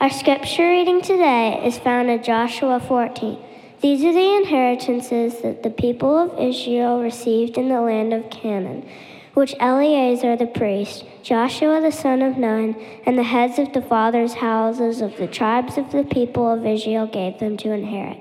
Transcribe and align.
Our 0.00 0.10
scripture 0.10 0.70
reading 0.70 1.02
today 1.02 1.60
is 1.66 1.76
found 1.76 2.08
in 2.08 2.22
Joshua 2.22 2.78
14. 2.78 3.36
These 3.80 4.04
are 4.04 4.12
the 4.12 4.36
inheritances 4.36 5.42
that 5.42 5.64
the 5.64 5.70
people 5.70 6.16
of 6.16 6.38
Israel 6.38 7.02
received 7.02 7.58
in 7.58 7.68
the 7.68 7.80
land 7.80 8.14
of 8.14 8.30
Canaan, 8.30 8.88
which 9.34 9.56
Eleazar 9.58 10.36
the 10.36 10.46
priest, 10.46 11.04
Joshua 11.24 11.80
the 11.80 11.90
son 11.90 12.22
of 12.22 12.38
Nun, 12.38 12.76
and 13.06 13.18
the 13.18 13.24
heads 13.24 13.58
of 13.58 13.72
the 13.72 13.82
fathers' 13.82 14.34
houses 14.34 15.00
of 15.00 15.16
the 15.16 15.26
tribes 15.26 15.76
of 15.76 15.90
the 15.90 16.04
people 16.04 16.48
of 16.48 16.64
Israel 16.64 17.08
gave 17.08 17.40
them 17.40 17.56
to 17.56 17.72
inherit. 17.72 18.20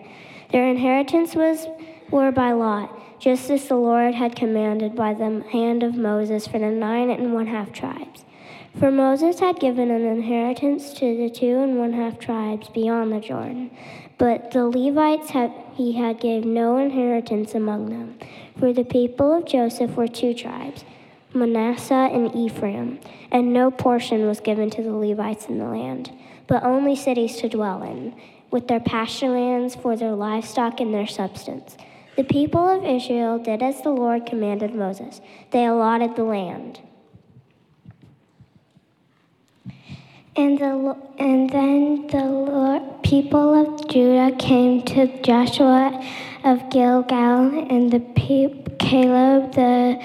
Their 0.51 0.67
inheritance 0.67 1.35
was 1.35 1.67
were 2.09 2.31
by 2.31 2.53
lot, 2.53 2.89
just 3.19 3.51
as 3.51 3.67
the 3.67 3.75
Lord 3.75 4.15
had 4.15 4.35
commanded 4.35 4.95
by 4.95 5.13
the 5.13 5.43
hand 5.51 5.83
of 5.83 5.93
Moses 5.93 6.47
for 6.47 6.57
the 6.57 6.71
nine 6.71 7.11
and 7.11 7.35
one 7.35 7.45
half 7.45 7.71
tribes. 7.71 8.23
For 8.79 8.91
Moses 8.91 9.39
had 9.39 9.59
given 9.59 9.89
an 9.89 10.05
inheritance 10.05 10.93
to 10.99 11.17
the 11.17 11.31
two 11.31 11.57
and 11.57 11.79
one 11.79 11.93
half 11.93 12.19
tribes 12.19 12.69
beyond 12.69 13.11
the 13.11 13.19
Jordan, 13.19 13.71
but 14.19 14.51
the 14.51 14.65
Levites 14.65 15.31
he 15.73 15.93
had 15.93 16.19
gave 16.19 16.45
no 16.45 16.77
inheritance 16.77 17.55
among 17.55 17.89
them. 17.89 18.19
For 18.59 18.71
the 18.73 18.83
people 18.83 19.35
of 19.35 19.47
Joseph 19.47 19.95
were 19.95 20.07
two 20.07 20.35
tribes, 20.35 20.85
Manasseh 21.33 21.95
and 22.13 22.35
Ephraim, 22.35 22.99
and 23.31 23.51
no 23.51 23.71
portion 23.71 24.27
was 24.27 24.41
given 24.41 24.69
to 24.69 24.83
the 24.83 24.93
Levites 24.93 25.47
in 25.47 25.57
the 25.57 25.65
land, 25.65 26.11
but 26.45 26.63
only 26.63 26.95
cities 26.95 27.37
to 27.37 27.49
dwell 27.49 27.81
in, 27.81 28.13
with 28.51 28.67
their 28.67 28.79
pasture 28.79 29.29
lands 29.29 29.73
for 29.73 29.95
their 29.95 30.13
livestock 30.13 30.79
and 30.79 30.93
their 30.93 31.07
substance. 31.07 31.77
The 32.15 32.23
people 32.23 32.69
of 32.69 32.85
Israel 32.85 33.39
did 33.39 33.63
as 33.63 33.81
the 33.81 33.89
Lord 33.89 34.27
commanded 34.27 34.75
Moses. 34.75 35.19
They 35.49 35.65
allotted 35.65 36.15
the 36.15 36.23
land. 36.23 36.79
And, 40.37 40.59
the, 40.59 40.95
and 41.17 41.49
then 41.49 42.07
the 42.07 42.23
Lord, 42.23 43.01
people 43.01 43.55
of 43.55 43.87
Judah 43.89 44.35
came 44.37 44.83
to 44.83 45.21
Joshua 45.23 45.99
of 46.43 46.69
Gilgal, 46.69 47.67
and 47.71 47.91
the 47.91 47.99
people 47.99 48.67
Caleb 48.77 49.53
the 49.53 49.99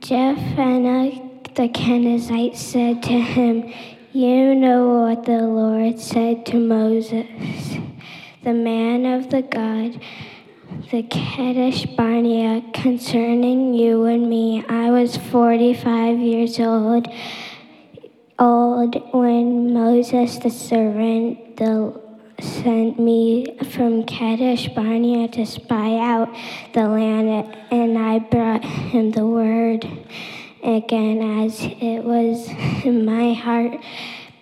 Jephunneh 0.00 1.54
the 1.54 1.68
Kenizzite 1.68 2.56
said 2.56 3.02
to 3.04 3.12
him, 3.12 3.72
You 4.12 4.54
know 4.54 5.02
what 5.02 5.24
the 5.24 5.42
Lord 5.42 5.98
said 6.00 6.44
to 6.46 6.58
Moses, 6.58 7.26
the 8.42 8.52
man 8.52 9.06
of 9.06 9.30
the 9.30 9.42
God, 9.42 10.00
the 10.90 11.04
Kadesh 11.04 11.86
Barnea, 11.86 12.62
concerning 12.74 13.72
you 13.72 14.04
and 14.04 14.28
me. 14.28 14.64
I 14.68 14.90
was 14.90 15.16
45 15.16 16.18
years 16.18 16.58
old 16.58 17.06
old 18.38 18.94
when 19.14 19.72
Moses 19.72 20.38
the 20.38 20.50
servant 20.50 21.56
the, 21.56 21.98
sent 22.38 22.98
me 22.98 23.56
from 23.70 24.04
Kadesh 24.04 24.68
Barnea 24.68 25.28
to 25.28 25.46
spy 25.46 25.98
out 25.98 26.28
the 26.74 26.86
land, 26.86 27.56
and 27.70 27.98
I 27.98 28.18
brought 28.18 28.64
him 28.64 29.12
the 29.12 29.26
word. 29.26 29.88
Again 30.62 31.44
as 31.44 31.58
it 31.62 32.02
was 32.02 32.48
in 32.84 33.04
my 33.04 33.32
heart 33.32 33.78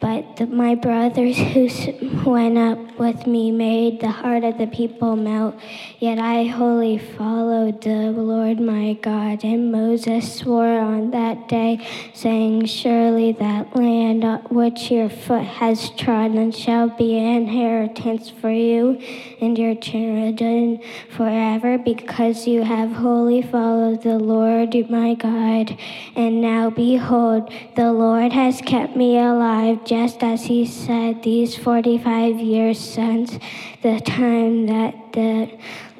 but 0.04 0.36
the, 0.36 0.46
my 0.46 0.74
brothers 0.74 1.38
who 1.38 2.30
went 2.30 2.58
up 2.58 2.78
with 2.98 3.26
me 3.26 3.50
made 3.50 4.02
the 4.02 4.10
heart 4.10 4.44
of 4.44 4.58
the 4.58 4.66
people 4.66 5.16
melt. 5.16 5.54
Yet 5.98 6.18
I 6.18 6.44
wholly 6.44 6.98
followed 6.98 7.80
the 7.80 8.10
Lord 8.10 8.60
my 8.60 8.92
God. 9.00 9.42
And 9.44 9.72
Moses 9.72 10.40
swore 10.40 10.78
on 10.78 11.10
that 11.12 11.48
day, 11.48 11.88
saying, 12.12 12.66
Surely 12.66 13.32
that 13.32 13.74
land 13.74 14.26
uh, 14.26 14.40
which 14.50 14.90
your 14.90 15.08
foot 15.08 15.44
has 15.44 15.88
trodden 15.96 16.52
shall 16.52 16.90
be 16.90 17.16
an 17.16 17.24
inheritance 17.24 18.28
for 18.28 18.50
you 18.50 19.00
and 19.40 19.58
your 19.58 19.74
children 19.74 20.82
forever, 21.16 21.78
because 21.78 22.46
you 22.46 22.62
have 22.62 22.92
wholly 22.92 23.40
followed 23.40 24.02
the 24.02 24.18
Lord 24.18 24.74
my 24.90 25.14
God. 25.14 25.78
And 26.14 26.42
now 26.42 26.68
behold, 26.68 27.50
the 27.74 27.90
Lord 27.90 28.34
has 28.34 28.60
kept 28.60 28.96
me 28.96 29.16
alive 29.16 29.82
just 29.94 30.24
as 30.24 30.42
he 30.46 30.66
said 30.66 31.22
these 31.22 31.54
45 31.54 32.40
years 32.40 32.80
since 32.80 33.38
the 33.82 34.00
time 34.00 34.66
that 34.66 34.92
the 35.12 35.48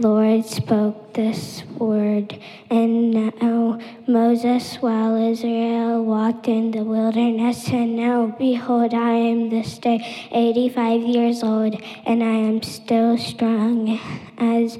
Lord 0.00 0.44
spoke 0.44 1.14
this 1.14 1.62
word. 1.78 2.36
And 2.70 3.12
now 3.12 3.78
Moses, 4.08 4.74
while 4.80 5.14
Israel 5.14 6.04
walked 6.04 6.48
in 6.48 6.72
the 6.72 6.82
wilderness, 6.82 7.68
and 7.68 7.94
now 7.94 8.34
behold, 8.36 8.92
I 8.92 9.12
am 9.12 9.48
this 9.48 9.78
day 9.78 9.98
85 10.32 11.02
years 11.02 11.44
old, 11.44 11.80
and 12.04 12.20
I 12.24 12.38
am 12.50 12.64
still 12.64 13.16
strong 13.16 14.00
as 14.38 14.76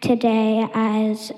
today 0.00 0.68
as 0.74 1.30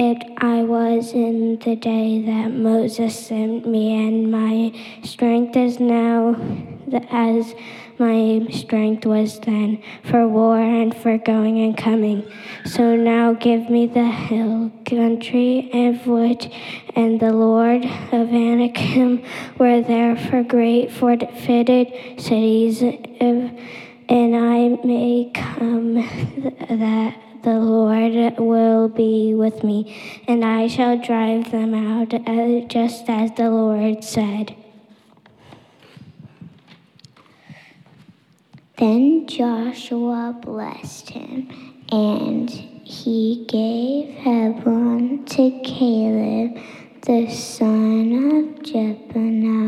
it 0.00 0.26
I 0.38 0.62
was 0.62 1.12
in 1.12 1.58
the 1.58 1.76
day 1.76 2.22
that 2.22 2.52
Moses 2.52 3.14
sent 3.26 3.66
me, 3.66 4.08
and 4.08 4.30
my 4.30 4.72
strength 5.02 5.54
is 5.56 5.78
now 5.78 6.36
as 7.10 7.54
my 7.98 8.46
strength 8.50 9.04
was 9.04 9.38
then 9.40 9.82
for 10.02 10.26
war 10.26 10.58
and 10.58 10.96
for 10.96 11.18
going 11.18 11.60
and 11.60 11.76
coming. 11.76 12.24
So 12.64 12.96
now 12.96 13.34
give 13.34 13.68
me 13.68 13.86
the 13.86 14.10
hill 14.10 14.72
country 14.86 15.68
of 15.74 16.06
which 16.06 16.48
and 16.96 17.20
the 17.20 17.32
Lord 17.34 17.84
of 17.84 18.32
Anakim 18.32 19.22
were 19.58 19.82
there 19.82 20.16
for 20.16 20.42
great 20.42 20.90
fortified 20.90 21.92
cities, 22.16 22.80
and 22.80 24.34
I 24.34 24.78
may 24.82 25.30
come 25.34 25.94
that 25.94 27.16
the 27.42 27.58
Lord 27.58 28.38
will 28.38 28.88
be 28.88 29.34
with 29.34 29.64
me, 29.64 30.22
and 30.26 30.44
I 30.44 30.66
shall 30.66 30.98
drive 30.98 31.50
them 31.50 31.74
out 31.74 32.12
uh, 32.14 32.66
just 32.66 33.08
as 33.08 33.32
the 33.32 33.50
Lord 33.50 34.04
said. 34.04 34.56
Then 38.78 39.26
Joshua 39.26 40.34
blessed 40.40 41.10
him, 41.10 41.48
and 41.92 42.48
he 42.50 43.44
gave 43.46 44.14
Hebron 44.16 45.24
to 45.26 45.60
Caleb, 45.62 46.58
the 47.02 47.30
son 47.30 48.12
of 48.12 48.62
Jephunneh, 48.62 49.59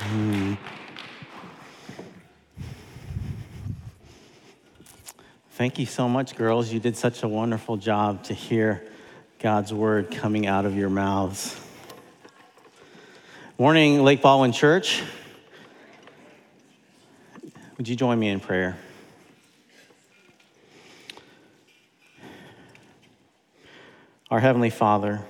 Hmm. 0.00 0.54
Thank 5.50 5.80
you 5.80 5.86
so 5.86 6.08
much, 6.08 6.36
girls. 6.36 6.72
You 6.72 6.78
did 6.78 6.96
such 6.96 7.24
a 7.24 7.28
wonderful 7.28 7.76
job 7.76 8.22
to 8.24 8.34
hear 8.34 8.84
God's 9.40 9.74
word 9.74 10.12
coming 10.12 10.46
out 10.46 10.64
of 10.64 10.76
your 10.76 10.88
mouths. 10.88 11.60
Morning, 13.58 14.04
Lake 14.04 14.22
Baldwin 14.22 14.52
Church. 14.52 15.02
Would 17.76 17.88
you 17.88 17.96
join 17.96 18.20
me 18.20 18.28
in 18.28 18.38
prayer? 18.38 18.78
Our 24.30 24.38
Heavenly 24.38 24.70
Father, 24.70 25.24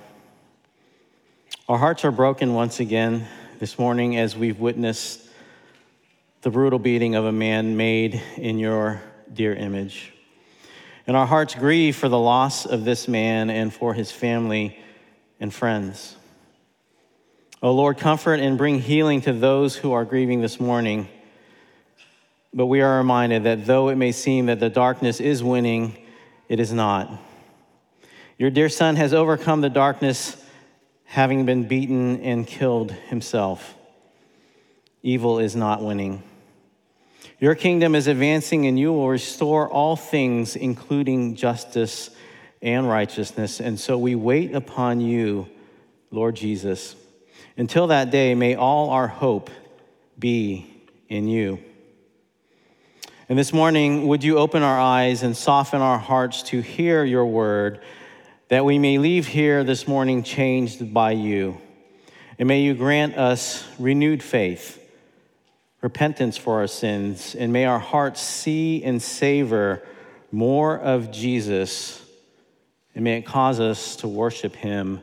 Our 1.67 1.77
hearts 1.77 2.05
are 2.05 2.11
broken 2.11 2.53
once 2.53 2.79
again 2.79 3.27
this 3.59 3.77
morning 3.77 4.15
as 4.15 4.37
we've 4.37 4.57
witnessed 4.57 5.19
the 6.43 6.49
brutal 6.49 6.79
beating 6.79 7.15
of 7.15 7.25
a 7.25 7.31
man 7.33 7.75
made 7.75 8.21
in 8.37 8.57
your 8.57 9.01
dear 9.33 9.53
image. 9.53 10.13
And 11.05 11.17
our 11.17 11.27
hearts 11.27 11.55
grieve 11.55 11.97
for 11.97 12.07
the 12.07 12.17
loss 12.17 12.65
of 12.65 12.85
this 12.85 13.09
man 13.09 13.49
and 13.49 13.73
for 13.73 13.93
his 13.93 14.13
family 14.13 14.79
and 15.41 15.53
friends. 15.53 16.15
Oh 17.61 17.73
Lord, 17.73 17.97
comfort 17.97 18.39
and 18.39 18.57
bring 18.57 18.79
healing 18.79 19.19
to 19.21 19.33
those 19.33 19.75
who 19.75 19.91
are 19.91 20.05
grieving 20.05 20.39
this 20.39 20.57
morning. 20.61 21.09
But 22.53 22.67
we 22.67 22.79
are 22.79 22.97
reminded 22.97 23.43
that 23.43 23.65
though 23.65 23.89
it 23.89 23.97
may 23.97 24.13
seem 24.13 24.45
that 24.45 24.61
the 24.61 24.69
darkness 24.69 25.19
is 25.19 25.43
winning, 25.43 25.97
it 26.47 26.61
is 26.61 26.71
not. 26.71 27.11
Your 28.37 28.51
dear 28.51 28.69
son 28.69 28.95
has 28.95 29.13
overcome 29.13 29.59
the 29.59 29.69
darkness 29.69 30.37
having 31.09 31.43
been 31.43 31.67
beaten 31.67 32.21
and 32.21 32.45
killed 32.45 32.91
himself. 32.91 33.73
Evil 35.01 35.39
is 35.39 35.55
not 35.55 35.81
winning. 35.81 36.21
Your 37.39 37.55
kingdom 37.55 37.95
is 37.95 38.05
advancing, 38.05 38.67
and 38.67 38.79
you 38.79 38.93
will 38.93 39.09
restore 39.09 39.67
all 39.67 39.95
things, 39.95 40.55
including 40.55 41.35
justice 41.35 42.11
and 42.61 42.87
righteousness. 42.87 43.59
And 43.59 43.79
so 43.79 43.97
we 43.97 44.13
wait 44.13 44.53
upon 44.53 45.01
you, 45.01 45.47
Lord 46.11 46.35
Jesus. 46.35 46.95
Until 47.57 47.87
that 47.87 48.11
day, 48.11 48.35
may 48.35 48.53
all 48.53 48.91
our 48.91 49.07
hope 49.07 49.49
be 50.19 50.71
in 51.07 51.27
you. 51.27 51.57
And 53.27 53.39
this 53.39 53.51
morning, 53.51 54.07
would 54.07 54.23
you 54.23 54.37
open 54.37 54.61
our 54.61 54.79
eyes 54.79 55.23
and 55.23 55.35
soften 55.35 55.81
our 55.81 55.97
hearts 55.97 56.43
to 56.43 56.61
hear 56.61 57.03
your 57.03 57.25
word? 57.25 57.81
That 58.49 58.65
we 58.65 58.79
may 58.79 58.97
leave 58.97 59.27
here 59.27 59.63
this 59.63 59.87
morning 59.87 60.23
changed 60.23 60.93
by 60.93 61.11
you. 61.11 61.57
And 62.39 62.47
may 62.47 62.61
you 62.61 62.73
grant 62.73 63.15
us 63.15 63.63
renewed 63.77 64.23
faith, 64.23 64.83
repentance 65.81 66.35
for 66.35 66.59
our 66.59 66.67
sins, 66.67 67.35
and 67.35 67.53
may 67.53 67.65
our 67.65 67.79
hearts 67.79 68.21
see 68.21 68.83
and 68.83 69.01
savor 69.01 69.83
more 70.31 70.77
of 70.77 71.11
Jesus, 71.11 72.03
and 72.95 73.03
may 73.03 73.17
it 73.17 73.25
cause 73.25 73.59
us 73.59 73.95
to 73.97 74.07
worship 74.07 74.55
him 74.55 75.01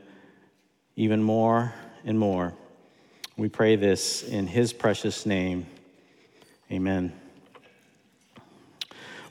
even 0.97 1.23
more 1.23 1.73
and 2.03 2.19
more. 2.19 2.53
We 3.37 3.49
pray 3.49 3.77
this 3.77 4.23
in 4.23 4.47
his 4.47 4.73
precious 4.73 5.25
name. 5.25 5.67
Amen. 6.69 7.13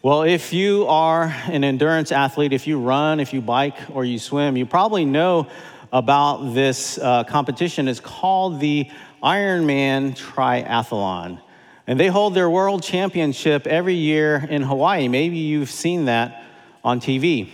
Well, 0.07 0.23
if 0.23 0.53
you 0.53 0.87
are 0.87 1.35
an 1.49 1.65
endurance 1.65 2.13
athlete, 2.13 2.53
if 2.53 2.69
you 2.69 2.79
run, 2.79 3.19
if 3.19 3.33
you 3.33 3.41
bike, 3.41 3.77
or 3.93 4.05
you 4.05 4.21
swim, 4.21 4.57
you 4.57 4.65
probably 4.65 5.05
know 5.05 5.49
about 5.93 6.55
this 6.55 6.97
uh, 6.97 7.25
competition. 7.25 7.89
It's 7.89 7.99
called 7.99 8.61
the 8.61 8.89
Ironman 9.21 10.17
Triathlon. 10.17 11.41
And 11.89 11.99
they 11.99 12.07
hold 12.07 12.35
their 12.35 12.49
world 12.49 12.85
championship 12.85 13.67
every 13.67 13.97
year 13.97 14.47
in 14.49 14.63
Hawaii. 14.63 15.09
Maybe 15.09 15.39
you've 15.39 15.73
seen 15.73 16.05
that 16.05 16.45
on 16.85 17.01
TV. 17.01 17.51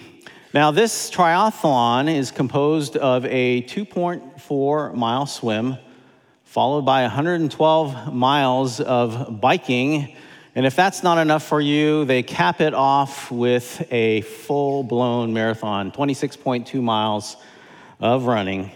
Now, 0.52 0.72
this 0.72 1.10
triathlon 1.10 2.14
is 2.14 2.30
composed 2.30 2.98
of 2.98 3.24
a 3.24 3.62
2.4 3.62 4.94
mile 4.94 5.24
swim, 5.24 5.78
followed 6.44 6.82
by 6.82 7.00
112 7.00 8.12
miles 8.12 8.78
of 8.78 9.40
biking 9.40 10.14
and 10.54 10.66
if 10.66 10.76
that's 10.76 11.02
not 11.02 11.18
enough 11.18 11.44
for 11.44 11.60
you, 11.60 12.04
they 12.04 12.22
cap 12.22 12.60
it 12.60 12.74
off 12.74 13.30
with 13.30 13.86
a 13.90 14.20
full 14.20 14.82
blown 14.82 15.32
marathon, 15.32 15.90
26.2 15.92 16.82
miles 16.82 17.36
of 18.00 18.26
running. 18.26 18.70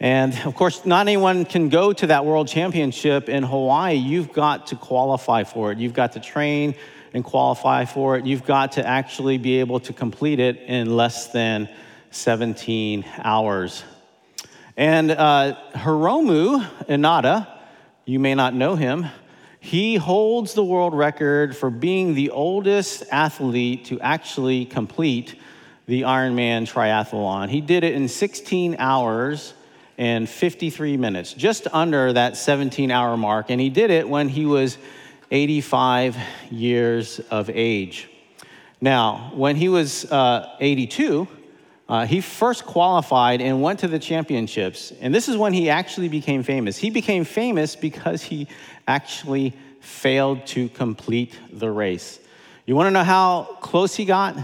And 0.00 0.34
of 0.44 0.54
course, 0.54 0.86
not 0.86 1.00
anyone 1.00 1.44
can 1.44 1.68
go 1.68 1.92
to 1.92 2.06
that 2.06 2.24
world 2.24 2.48
championship 2.48 3.28
in 3.28 3.42
Hawaii. 3.42 3.94
You've 3.94 4.32
got 4.32 4.68
to 4.68 4.76
qualify 4.76 5.44
for 5.44 5.72
it. 5.72 5.78
You've 5.78 5.92
got 5.92 6.12
to 6.12 6.20
train 6.20 6.74
and 7.12 7.22
qualify 7.22 7.84
for 7.84 8.16
it. 8.16 8.26
You've 8.26 8.44
got 8.44 8.72
to 8.72 8.86
actually 8.86 9.38
be 9.38 9.60
able 9.60 9.80
to 9.80 9.92
complete 9.92 10.40
it 10.40 10.56
in 10.62 10.96
less 10.96 11.28
than 11.28 11.68
17 12.10 13.04
hours. 13.18 13.84
And 14.76 15.10
uh, 15.10 15.56
Hiromu 15.74 16.66
Inada, 16.88 17.46
you 18.04 18.18
may 18.18 18.34
not 18.34 18.54
know 18.54 18.74
him, 18.74 19.06
he 19.64 19.96
holds 19.96 20.52
the 20.52 20.62
world 20.62 20.92
record 20.92 21.56
for 21.56 21.70
being 21.70 22.12
the 22.12 22.28
oldest 22.28 23.02
athlete 23.10 23.86
to 23.86 23.98
actually 23.98 24.66
complete 24.66 25.36
the 25.86 26.02
Ironman 26.02 26.70
triathlon. 26.70 27.48
He 27.48 27.62
did 27.62 27.82
it 27.82 27.94
in 27.94 28.06
16 28.06 28.76
hours 28.78 29.54
and 29.96 30.28
53 30.28 30.98
minutes, 30.98 31.32
just 31.32 31.66
under 31.72 32.12
that 32.12 32.36
17 32.36 32.90
hour 32.90 33.16
mark. 33.16 33.48
And 33.48 33.58
he 33.58 33.70
did 33.70 33.90
it 33.90 34.06
when 34.06 34.28
he 34.28 34.44
was 34.44 34.76
85 35.30 36.18
years 36.50 37.20
of 37.30 37.48
age. 37.48 38.10
Now, 38.82 39.32
when 39.34 39.56
he 39.56 39.70
was 39.70 40.04
uh, 40.12 40.56
82, 40.60 41.26
uh, 41.86 42.06
he 42.06 42.20
first 42.20 42.64
qualified 42.64 43.40
and 43.40 43.62
went 43.62 43.80
to 43.80 43.88
the 43.88 43.98
championships. 43.98 44.92
And 45.00 45.14
this 45.14 45.28
is 45.28 45.36
when 45.36 45.52
he 45.52 45.68
actually 45.68 46.08
became 46.08 46.42
famous. 46.42 46.76
He 46.76 46.90
became 46.90 47.24
famous 47.24 47.76
because 47.76 48.22
he 48.22 48.48
actually 48.86 49.54
failed 49.80 50.46
to 50.46 50.68
complete 50.70 51.38
the 51.52 51.70
race. 51.70 52.18
You 52.66 52.74
want 52.74 52.86
to 52.86 52.90
know 52.90 53.04
how 53.04 53.58
close 53.60 53.94
he 53.94 54.04
got? 54.04 54.36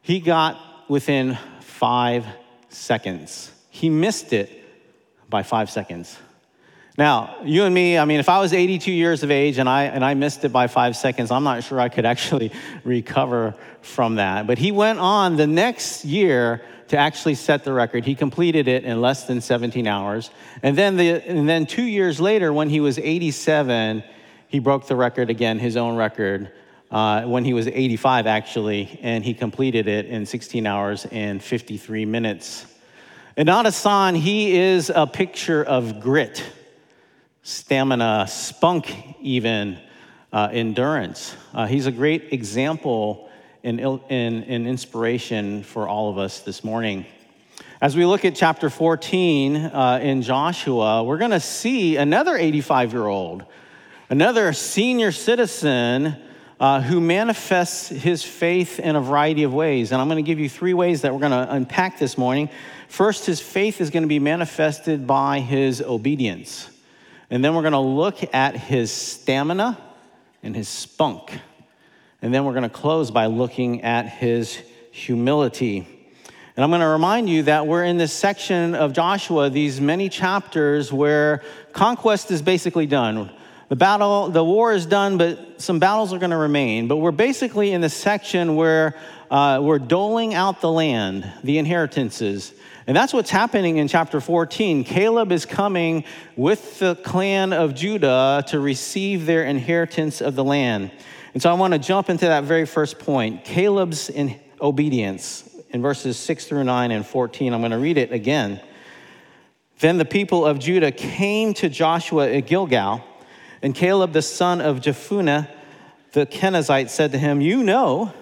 He 0.00 0.20
got 0.20 0.88
within 0.88 1.38
five 1.60 2.26
seconds. 2.68 3.50
He 3.70 3.88
missed 3.88 4.32
it 4.32 4.50
by 5.28 5.42
five 5.42 5.70
seconds. 5.70 6.16
Now, 6.96 7.38
you 7.42 7.64
and 7.64 7.74
me, 7.74 7.98
I 7.98 8.04
mean, 8.04 8.20
if 8.20 8.28
I 8.28 8.38
was 8.38 8.52
82 8.52 8.92
years 8.92 9.24
of 9.24 9.30
age 9.32 9.58
and 9.58 9.68
I, 9.68 9.84
and 9.84 10.04
I 10.04 10.14
missed 10.14 10.44
it 10.44 10.52
by 10.52 10.68
five 10.68 10.96
seconds, 10.96 11.32
I'm 11.32 11.42
not 11.42 11.64
sure 11.64 11.80
I 11.80 11.88
could 11.88 12.04
actually 12.04 12.52
recover 12.84 13.54
from 13.82 14.16
that. 14.16 14.46
But 14.46 14.58
he 14.58 14.70
went 14.70 15.00
on 15.00 15.36
the 15.36 15.46
next 15.46 16.04
year 16.04 16.62
to 16.88 16.96
actually 16.96 17.34
set 17.34 17.64
the 17.64 17.72
record. 17.72 18.04
He 18.04 18.14
completed 18.14 18.68
it 18.68 18.84
in 18.84 19.00
less 19.00 19.26
than 19.26 19.40
17 19.40 19.88
hours. 19.88 20.30
And 20.62 20.78
then, 20.78 20.96
the, 20.96 21.28
and 21.28 21.48
then 21.48 21.66
two 21.66 21.82
years 21.82 22.20
later, 22.20 22.52
when 22.52 22.68
he 22.68 22.78
was 22.78 22.98
87, 22.98 24.04
he 24.46 24.60
broke 24.60 24.86
the 24.86 24.94
record 24.94 25.30
again, 25.30 25.58
his 25.58 25.76
own 25.76 25.96
record, 25.96 26.52
uh, 26.92 27.22
when 27.22 27.44
he 27.44 27.54
was 27.54 27.66
85, 27.66 28.28
actually, 28.28 29.00
and 29.02 29.24
he 29.24 29.34
completed 29.34 29.88
it 29.88 30.06
in 30.06 30.26
16 30.26 30.64
hours 30.64 31.06
and 31.06 31.42
53 31.42 32.04
minutes. 32.04 32.66
Inada 33.36 33.72
San, 33.72 34.14
he 34.14 34.56
is 34.56 34.92
a 34.94 35.08
picture 35.08 35.64
of 35.64 36.00
grit, 36.00 36.44
stamina, 37.44 38.26
spunk, 38.28 38.92
even 39.20 39.78
uh, 40.32 40.48
endurance. 40.50 41.36
Uh, 41.54 41.66
he's 41.66 41.86
a 41.86 41.92
great 41.92 42.32
example 42.32 43.30
and, 43.62 43.78
and, 43.80 44.44
and 44.44 44.66
inspiration 44.66 45.62
for 45.62 45.86
all 45.86 46.10
of 46.10 46.18
us 46.18 46.40
this 46.40 46.64
morning. 46.64 47.06
As 47.80 47.96
we 47.96 48.04
look 48.04 48.24
at 48.24 48.34
chapter 48.34 48.68
14 48.68 49.56
uh, 49.56 50.00
in 50.02 50.22
Joshua, 50.22 51.04
we're 51.04 51.18
going 51.18 51.30
to 51.30 51.38
see 51.38 51.96
another 51.96 52.36
85 52.36 52.92
year 52.92 53.06
old 53.06 53.44
Another 54.10 54.52
senior 54.52 55.12
citizen 55.12 56.14
uh, 56.60 56.80
who 56.82 57.00
manifests 57.00 57.88
his 57.88 58.22
faith 58.22 58.78
in 58.78 58.96
a 58.96 59.00
variety 59.00 59.44
of 59.44 59.54
ways. 59.54 59.92
And 59.92 60.00
I'm 60.00 60.08
going 60.08 60.22
to 60.22 60.26
give 60.26 60.38
you 60.38 60.48
three 60.48 60.74
ways 60.74 61.02
that 61.02 61.12
we're 61.12 61.20
going 61.20 61.32
to 61.32 61.52
unpack 61.52 61.98
this 61.98 62.18
morning. 62.18 62.50
First, 62.86 63.24
his 63.24 63.40
faith 63.40 63.80
is 63.80 63.88
going 63.90 64.02
to 64.02 64.08
be 64.08 64.18
manifested 64.18 65.06
by 65.06 65.40
his 65.40 65.80
obedience. 65.80 66.68
And 67.34 67.44
then 67.44 67.56
we're 67.56 67.62
going 67.62 67.72
to 67.72 67.80
look 67.80 68.32
at 68.32 68.56
his 68.56 68.92
stamina 68.92 69.76
and 70.44 70.54
his 70.54 70.68
spunk. 70.68 71.36
And 72.22 72.32
then 72.32 72.44
we're 72.44 72.52
going 72.52 72.62
to 72.62 72.68
close 72.68 73.10
by 73.10 73.26
looking 73.26 73.82
at 73.82 74.08
his 74.08 74.56
humility. 74.92 75.78
And 76.54 76.62
I'm 76.62 76.70
going 76.70 76.80
to 76.80 76.86
remind 76.86 77.28
you 77.28 77.42
that 77.42 77.66
we're 77.66 77.82
in 77.82 77.96
this 77.96 78.12
section 78.12 78.76
of 78.76 78.92
Joshua, 78.92 79.50
these 79.50 79.80
many 79.80 80.08
chapters 80.08 80.92
where 80.92 81.42
conquest 81.72 82.30
is 82.30 82.40
basically 82.40 82.86
done. 82.86 83.32
The 83.68 83.74
battle, 83.74 84.28
the 84.28 84.44
war 84.44 84.72
is 84.72 84.86
done, 84.86 85.18
but 85.18 85.60
some 85.60 85.80
battles 85.80 86.12
are 86.12 86.20
going 86.20 86.30
to 86.30 86.36
remain. 86.36 86.86
But 86.86 86.98
we're 86.98 87.10
basically 87.10 87.72
in 87.72 87.80
the 87.80 87.90
section 87.90 88.54
where 88.54 88.94
uh, 89.28 89.58
we're 89.60 89.80
doling 89.80 90.34
out 90.34 90.60
the 90.60 90.70
land, 90.70 91.28
the 91.42 91.58
inheritances. 91.58 92.54
And 92.86 92.94
that's 92.94 93.14
what's 93.14 93.30
happening 93.30 93.78
in 93.78 93.88
chapter 93.88 94.20
14. 94.20 94.84
Caleb 94.84 95.32
is 95.32 95.46
coming 95.46 96.04
with 96.36 96.78
the 96.78 96.96
clan 96.96 97.54
of 97.54 97.74
Judah 97.74 98.44
to 98.48 98.60
receive 98.60 99.24
their 99.24 99.44
inheritance 99.44 100.20
of 100.20 100.34
the 100.34 100.44
land. 100.44 100.90
And 101.32 101.42
so 101.42 101.50
I 101.50 101.54
want 101.54 101.72
to 101.72 101.78
jump 101.78 102.10
into 102.10 102.26
that 102.26 102.44
very 102.44 102.66
first 102.66 102.98
point 102.98 103.44
Caleb's 103.44 104.10
in 104.10 104.38
obedience 104.60 105.48
in 105.70 105.80
verses 105.80 106.18
6 106.18 106.44
through 106.46 106.64
9 106.64 106.90
and 106.90 107.06
14. 107.06 107.54
I'm 107.54 107.60
going 107.60 107.72
to 107.72 107.78
read 107.78 107.96
it 107.96 108.12
again. 108.12 108.60
Then 109.80 109.96
the 109.96 110.04
people 110.04 110.44
of 110.44 110.58
Judah 110.58 110.92
came 110.92 111.54
to 111.54 111.70
Joshua 111.70 112.30
at 112.30 112.46
Gilgal 112.46 113.02
and 113.62 113.74
Caleb, 113.74 114.12
the 114.12 114.22
son 114.22 114.60
of 114.60 114.80
Jephunneh, 114.80 115.48
the 116.12 116.26
Kenizzite, 116.26 116.90
said 116.90 117.12
to 117.12 117.18
him, 117.18 117.40
You 117.40 117.62
know 117.62 118.12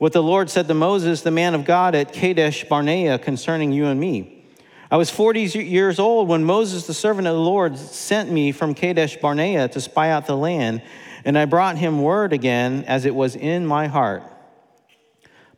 what 0.00 0.14
the 0.14 0.22
Lord 0.22 0.48
said 0.48 0.66
to 0.66 0.72
Moses, 0.72 1.20
the 1.20 1.30
man 1.30 1.54
of 1.54 1.66
God, 1.66 1.94
at 1.94 2.14
Kadesh 2.14 2.64
Barnea 2.64 3.18
concerning 3.18 3.70
you 3.70 3.84
and 3.84 4.00
me. 4.00 4.46
I 4.90 4.96
was 4.96 5.10
40 5.10 5.42
years 5.42 5.98
old 5.98 6.26
when 6.26 6.42
Moses, 6.42 6.86
the 6.86 6.94
servant 6.94 7.28
of 7.28 7.34
the 7.34 7.40
Lord, 7.40 7.76
sent 7.76 8.30
me 8.32 8.50
from 8.50 8.72
Kadesh 8.72 9.18
Barnea 9.18 9.68
to 9.68 9.78
spy 9.78 10.08
out 10.08 10.24
the 10.24 10.38
land, 10.38 10.80
and 11.26 11.36
I 11.36 11.44
brought 11.44 11.76
him 11.76 12.00
word 12.00 12.32
again 12.32 12.84
as 12.86 13.04
it 13.04 13.14
was 13.14 13.36
in 13.36 13.66
my 13.66 13.88
heart. 13.88 14.22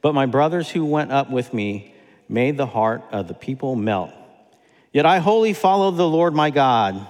But 0.01 0.13
my 0.13 0.27
brothers 0.27 0.69
who 0.69 0.85
went 0.85 1.13
up 1.13 1.31
with 1.31 1.55
me 1.55 1.95
made 2.29 2.57
the 2.57 2.67
heart 2.67 3.05
of 3.13 3.29
the 3.29 3.35
people 3.35 3.77
melt. 3.77 4.11
Yet 4.93 5.07
I 5.07 5.21
wholly 5.21 5.53
followed 5.53 5.93
the 5.93 6.09
Lord 6.09 6.35
my 6.35 6.51
God. 6.51 7.07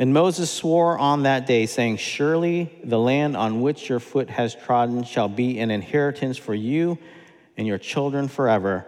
And 0.00 0.14
Moses 0.14 0.50
swore 0.50 0.98
on 0.98 1.24
that 1.24 1.46
day, 1.46 1.66
saying, 1.66 1.98
Surely 1.98 2.72
the 2.82 2.98
land 2.98 3.36
on 3.36 3.60
which 3.60 3.90
your 3.90 4.00
foot 4.00 4.30
has 4.30 4.54
trodden 4.54 5.04
shall 5.04 5.28
be 5.28 5.58
an 5.58 5.70
inheritance 5.70 6.38
for 6.38 6.54
you 6.54 6.96
and 7.58 7.66
your 7.66 7.76
children 7.76 8.26
forever, 8.26 8.86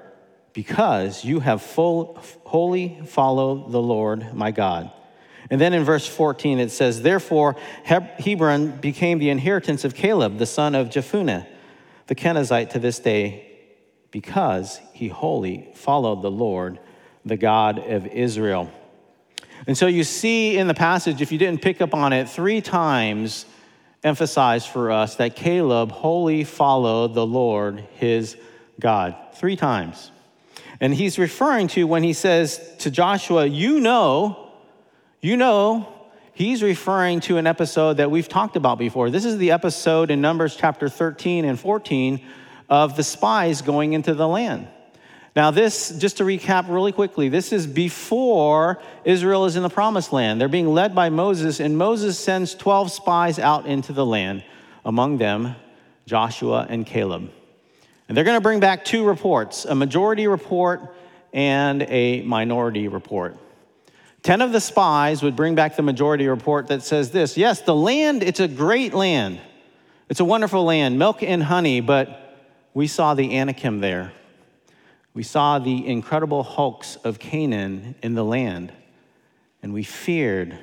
because 0.54 1.22
you 1.22 1.40
have 1.40 1.60
full, 1.60 2.18
wholly 2.44 2.98
followed 3.04 3.70
the 3.70 3.82
Lord 3.82 4.32
my 4.32 4.52
God. 4.52 4.90
And 5.50 5.60
then 5.60 5.74
in 5.74 5.84
verse 5.84 6.06
14 6.06 6.58
it 6.58 6.70
says, 6.70 7.02
Therefore 7.02 7.56
Hebron 7.84 8.78
became 8.78 9.18
the 9.18 9.28
inheritance 9.28 9.84
of 9.84 9.94
Caleb, 9.94 10.38
the 10.38 10.46
son 10.46 10.74
of 10.74 10.88
Jephunneh, 10.88 11.46
the 12.06 12.14
Kenizzite, 12.14 12.70
to 12.70 12.78
this 12.78 12.98
day, 12.98 13.50
because 14.10 14.80
he 14.94 15.08
wholly 15.08 15.72
followed 15.74 16.22
the 16.22 16.30
Lord, 16.30 16.78
the 17.22 17.36
God 17.36 17.78
of 17.78 18.06
Israel. 18.06 18.72
And 19.66 19.78
so 19.78 19.86
you 19.86 20.04
see 20.04 20.56
in 20.56 20.66
the 20.66 20.74
passage, 20.74 21.20
if 21.20 21.30
you 21.30 21.38
didn't 21.38 21.62
pick 21.62 21.80
up 21.80 21.94
on 21.94 22.12
it, 22.12 22.28
three 22.28 22.60
times 22.60 23.46
emphasized 24.02 24.68
for 24.68 24.90
us 24.90 25.16
that 25.16 25.36
Caleb 25.36 25.92
wholly 25.92 26.44
followed 26.44 27.14
the 27.14 27.26
Lord, 27.26 27.84
his 27.94 28.36
God. 28.80 29.14
Three 29.34 29.56
times. 29.56 30.10
And 30.80 30.92
he's 30.92 31.18
referring 31.18 31.68
to 31.68 31.84
when 31.86 32.02
he 32.02 32.12
says 32.12 32.60
to 32.80 32.90
Joshua, 32.90 33.46
You 33.46 33.78
know, 33.78 34.50
you 35.20 35.36
know, 35.36 35.86
he's 36.32 36.62
referring 36.62 37.20
to 37.20 37.36
an 37.36 37.46
episode 37.46 37.98
that 37.98 38.10
we've 38.10 38.28
talked 38.28 38.56
about 38.56 38.78
before. 38.78 39.08
This 39.10 39.24
is 39.24 39.38
the 39.38 39.52
episode 39.52 40.10
in 40.10 40.20
Numbers 40.20 40.56
chapter 40.56 40.88
13 40.88 41.44
and 41.44 41.58
14 41.58 42.20
of 42.68 42.96
the 42.96 43.04
spies 43.04 43.62
going 43.62 43.92
into 43.92 44.14
the 44.14 44.26
land. 44.26 44.66
Now, 45.34 45.50
this, 45.50 45.90
just 45.98 46.18
to 46.18 46.24
recap 46.24 46.68
really 46.68 46.92
quickly, 46.92 47.30
this 47.30 47.54
is 47.54 47.66
before 47.66 48.82
Israel 49.04 49.46
is 49.46 49.56
in 49.56 49.62
the 49.62 49.70
promised 49.70 50.12
land. 50.12 50.38
They're 50.38 50.48
being 50.48 50.74
led 50.74 50.94
by 50.94 51.08
Moses, 51.08 51.58
and 51.58 51.78
Moses 51.78 52.18
sends 52.18 52.54
12 52.54 52.92
spies 52.92 53.38
out 53.38 53.64
into 53.64 53.94
the 53.94 54.04
land, 54.04 54.44
among 54.84 55.16
them 55.16 55.56
Joshua 56.04 56.66
and 56.68 56.84
Caleb. 56.84 57.30
And 58.08 58.16
they're 58.16 58.24
going 58.24 58.36
to 58.36 58.42
bring 58.42 58.60
back 58.60 58.84
two 58.84 59.04
reports 59.04 59.64
a 59.64 59.74
majority 59.74 60.26
report 60.26 60.94
and 61.32 61.82
a 61.82 62.20
minority 62.22 62.88
report. 62.88 63.38
Ten 64.22 64.42
of 64.42 64.52
the 64.52 64.60
spies 64.60 65.22
would 65.22 65.34
bring 65.34 65.54
back 65.54 65.76
the 65.76 65.82
majority 65.82 66.28
report 66.28 66.66
that 66.66 66.82
says 66.82 67.10
this 67.10 67.38
Yes, 67.38 67.62
the 67.62 67.74
land, 67.74 68.22
it's 68.22 68.40
a 68.40 68.48
great 68.48 68.92
land. 68.92 69.40
It's 70.10 70.20
a 70.20 70.26
wonderful 70.26 70.64
land, 70.64 70.98
milk 70.98 71.22
and 71.22 71.42
honey, 71.42 71.80
but 71.80 72.38
we 72.74 72.86
saw 72.86 73.14
the 73.14 73.38
Anakim 73.38 73.80
there. 73.80 74.12
We 75.14 75.22
saw 75.22 75.58
the 75.58 75.86
incredible 75.86 76.42
hulks 76.42 76.96
of 76.96 77.18
Canaan 77.18 77.94
in 78.02 78.14
the 78.14 78.24
land, 78.24 78.72
and 79.62 79.72
we 79.72 79.82
feared. 79.82 80.58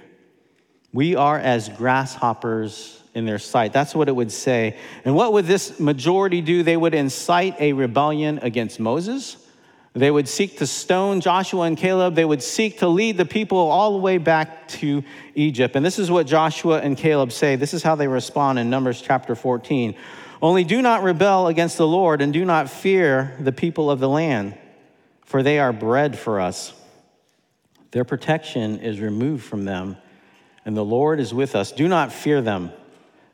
We 0.91 1.15
are 1.15 1.37
as 1.37 1.69
grasshoppers 1.69 3.03
in 3.13 3.25
their 3.25 3.37
sight. 3.37 3.73
That's 3.73 3.93
what 3.93 4.07
it 4.07 4.15
would 4.15 4.31
say. 4.31 4.77
And 5.05 5.15
what 5.15 5.33
would 5.33 5.45
this 5.45 5.79
majority 5.79 6.41
do? 6.41 6.63
They 6.63 6.77
would 6.77 6.95
incite 6.95 7.59
a 7.59 7.73
rebellion 7.73 8.39
against 8.41 8.79
Moses. 8.79 9.37
They 9.93 10.11
would 10.11 10.27
seek 10.27 10.59
to 10.59 10.67
stone 10.67 11.19
Joshua 11.19 11.63
and 11.63 11.77
Caleb. 11.77 12.15
They 12.15 12.25
would 12.25 12.43
seek 12.43 12.79
to 12.79 12.87
lead 12.87 13.17
the 13.17 13.25
people 13.25 13.57
all 13.57 13.93
the 13.93 13.97
way 13.99 14.17
back 14.17 14.67
to 14.69 15.03
Egypt. 15.35 15.75
And 15.75 15.85
this 15.85 15.99
is 15.99 16.11
what 16.11 16.27
Joshua 16.27 16.79
and 16.79 16.95
Caleb 16.95 17.31
say. 17.31 17.55
This 17.55 17.73
is 17.73 17.83
how 17.83 17.95
they 17.95 18.07
respond 18.07 18.59
in 18.59 18.69
Numbers 18.69 19.01
chapter 19.01 19.35
14. 19.35 19.95
Only 20.41 20.63
do 20.63 20.81
not 20.81 21.03
rebel 21.03 21.47
against 21.47 21.77
the 21.77 21.87
Lord 21.87 22.21
and 22.21 22.31
do 22.31 22.45
not 22.45 22.69
fear 22.69 23.35
the 23.39 23.51
people 23.51 23.91
of 23.91 23.99
the 23.99 24.07
land, 24.07 24.57
for 25.25 25.43
they 25.43 25.59
are 25.59 25.73
bread 25.73 26.17
for 26.17 26.39
us. 26.39 26.73
Their 27.91 28.05
protection 28.05 28.79
is 28.79 28.99
removed 28.99 29.43
from 29.43 29.65
them, 29.65 29.97
and 30.63 30.77
the 30.77 30.85
Lord 30.85 31.19
is 31.19 31.33
with 31.33 31.55
us. 31.55 31.71
Do 31.71 31.87
not 31.87 32.13
fear 32.13 32.41
them. 32.41 32.71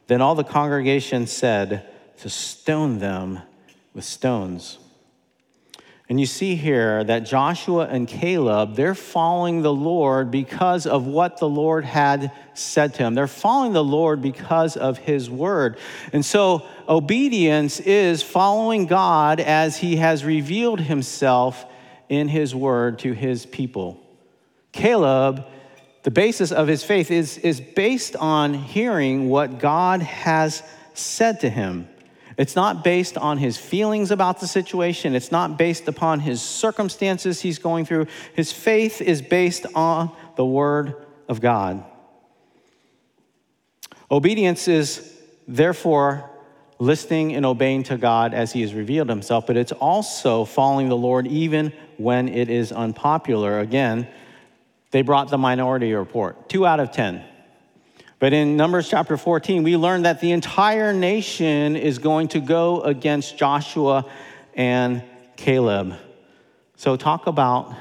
Then 0.08 0.22
all 0.22 0.36
the 0.36 0.44
congregation 0.44 1.28
said 1.28 1.88
to 2.20 2.30
stone 2.30 3.00
them 3.00 3.42
with 3.94 4.06
stones. 4.06 4.80
And 6.08 6.20
you 6.20 6.28
see 6.28 6.56
here 6.56 7.04
that 7.04 7.26
Joshua 7.26 7.88
and 7.88 8.08
Caleb, 8.08 8.76
they're 8.76 8.94
following 8.94 9.64
the 9.64 9.74
Lord 9.74 10.30
because 10.30 10.86
of 10.86 11.08
what 11.08 11.40
the 11.40 11.50
Lord 11.50 11.84
had 11.84 12.32
said 12.54 12.94
to 12.94 13.00
them. 13.00 13.16
They're 13.16 13.26
following 13.26 13.74
the 13.74 13.84
Lord 13.84 14.22
because 14.22 14.78
of 14.78 15.00
his 15.00 15.32
word. 15.32 15.78
And 16.14 16.24
so 16.24 16.68
obedience 16.88 17.80
is 17.80 18.22
following 18.22 18.86
God 18.86 19.40
as 19.40 19.78
he 19.78 19.96
has 19.96 20.24
revealed 20.24 20.80
himself 20.80 21.66
in 22.08 22.28
his 22.28 22.54
word 22.54 23.00
to 23.00 23.14
his 23.14 23.48
people. 23.48 24.00
Caleb, 24.72 25.44
the 26.04 26.12
basis 26.12 26.52
of 26.52 26.68
his 26.68 26.84
faith 26.84 27.10
is, 27.10 27.40
is 27.40 27.60
based 27.60 28.16
on 28.16 28.54
hearing 28.54 29.28
what 29.28 29.58
God 29.58 30.04
has 30.04 30.62
said 30.94 31.40
to 31.40 31.50
him. 31.50 31.88
It's 32.38 32.56
not 32.56 32.84
based 32.84 33.18
on 33.18 33.38
his 33.38 33.58
feelings 33.58 34.12
about 34.12 34.40
the 34.40 34.48
situation. 34.48 35.16
It's 35.16 35.32
not 35.32 35.58
based 35.58 35.88
upon 35.88 36.20
his 36.20 36.42
circumstances 36.42 37.42
he's 37.42 37.60
going 37.60 37.86
through. 37.86 38.08
His 38.34 38.52
faith 38.52 39.02
is 39.02 39.22
based 39.22 39.66
on 39.74 40.12
the 40.36 40.46
Word 40.46 41.06
of 41.30 41.40
God. 41.40 41.84
Obedience 44.12 44.68
is 44.68 45.18
therefore 45.48 46.30
listening 46.78 47.34
and 47.34 47.46
obeying 47.46 47.84
to 47.84 47.98
God 47.98 48.34
as 48.34 48.52
he 48.52 48.62
has 48.62 48.74
revealed 48.74 49.10
himself, 49.10 49.48
but 49.48 49.56
it's 49.56 49.72
also 49.72 50.44
following 50.44 50.90
the 50.90 50.98
Lord 50.98 51.26
even 51.28 51.72
when 51.98 52.28
it 52.28 52.50
is 52.50 52.72
unpopular. 52.72 53.60
Again, 53.60 54.08
they 54.92 55.02
brought 55.02 55.30
the 55.30 55.38
minority 55.38 55.94
report 55.94 56.50
two 56.50 56.66
out 56.66 56.80
of 56.80 56.92
10. 56.92 57.24
But 58.20 58.34
in 58.34 58.56
Numbers 58.56 58.90
chapter 58.90 59.18
14, 59.18 59.64
we 59.64 59.76
learn 59.76 60.04
that 60.04 60.22
the 60.22 60.32
entire 60.32 60.94
nation 60.94 61.76
is 61.76 61.98
going 61.98 62.30
to 62.30 62.40
go 62.40 62.82
against 62.82 63.38
Joshua 63.38 64.06
and 64.54 65.04
Caleb. 65.36 65.96
So, 66.78 66.96
talk 66.96 67.28
about 67.28 67.74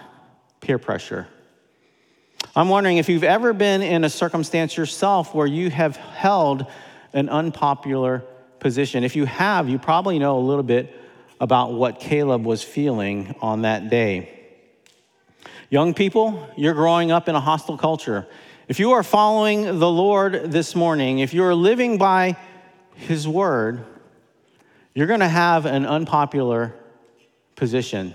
peer 0.60 0.78
pressure. 0.78 1.28
I'm 2.56 2.68
wondering 2.68 2.98
if 2.98 3.08
you've 3.08 3.24
ever 3.24 3.52
been 3.52 3.82
in 3.82 4.04
a 4.04 4.10
circumstance 4.10 4.76
yourself 4.76 5.34
where 5.34 5.46
you 5.46 5.70
have 5.70 5.96
held 5.96 6.66
an 7.12 7.28
unpopular 7.28 8.24
position. 8.60 9.04
If 9.04 9.16
you 9.16 9.24
have, 9.26 9.68
you 9.68 9.78
probably 9.78 10.18
know 10.18 10.38
a 10.38 10.40
little 10.40 10.62
bit 10.62 10.94
about 11.40 11.72
what 11.72 12.00
Caleb 12.00 12.44
was 12.44 12.62
feeling 12.62 13.34
on 13.40 13.62
that 13.62 13.90
day. 13.90 14.30
Young 15.68 15.94
people, 15.94 16.48
you're 16.56 16.74
growing 16.74 17.10
up 17.10 17.28
in 17.28 17.34
a 17.34 17.40
hostile 17.40 17.76
culture. 17.76 18.26
If 18.66 18.80
you 18.80 18.92
are 18.92 19.02
following 19.02 19.78
the 19.78 19.90
Lord 19.90 20.50
this 20.50 20.74
morning, 20.74 21.18
if 21.18 21.34
you 21.34 21.44
are 21.44 21.54
living 21.54 21.98
by 21.98 22.34
His 22.94 23.28
word, 23.28 23.84
you're 24.94 25.06
going 25.06 25.20
to 25.20 25.28
have 25.28 25.66
an 25.66 25.84
unpopular 25.84 26.74
position, 27.56 28.14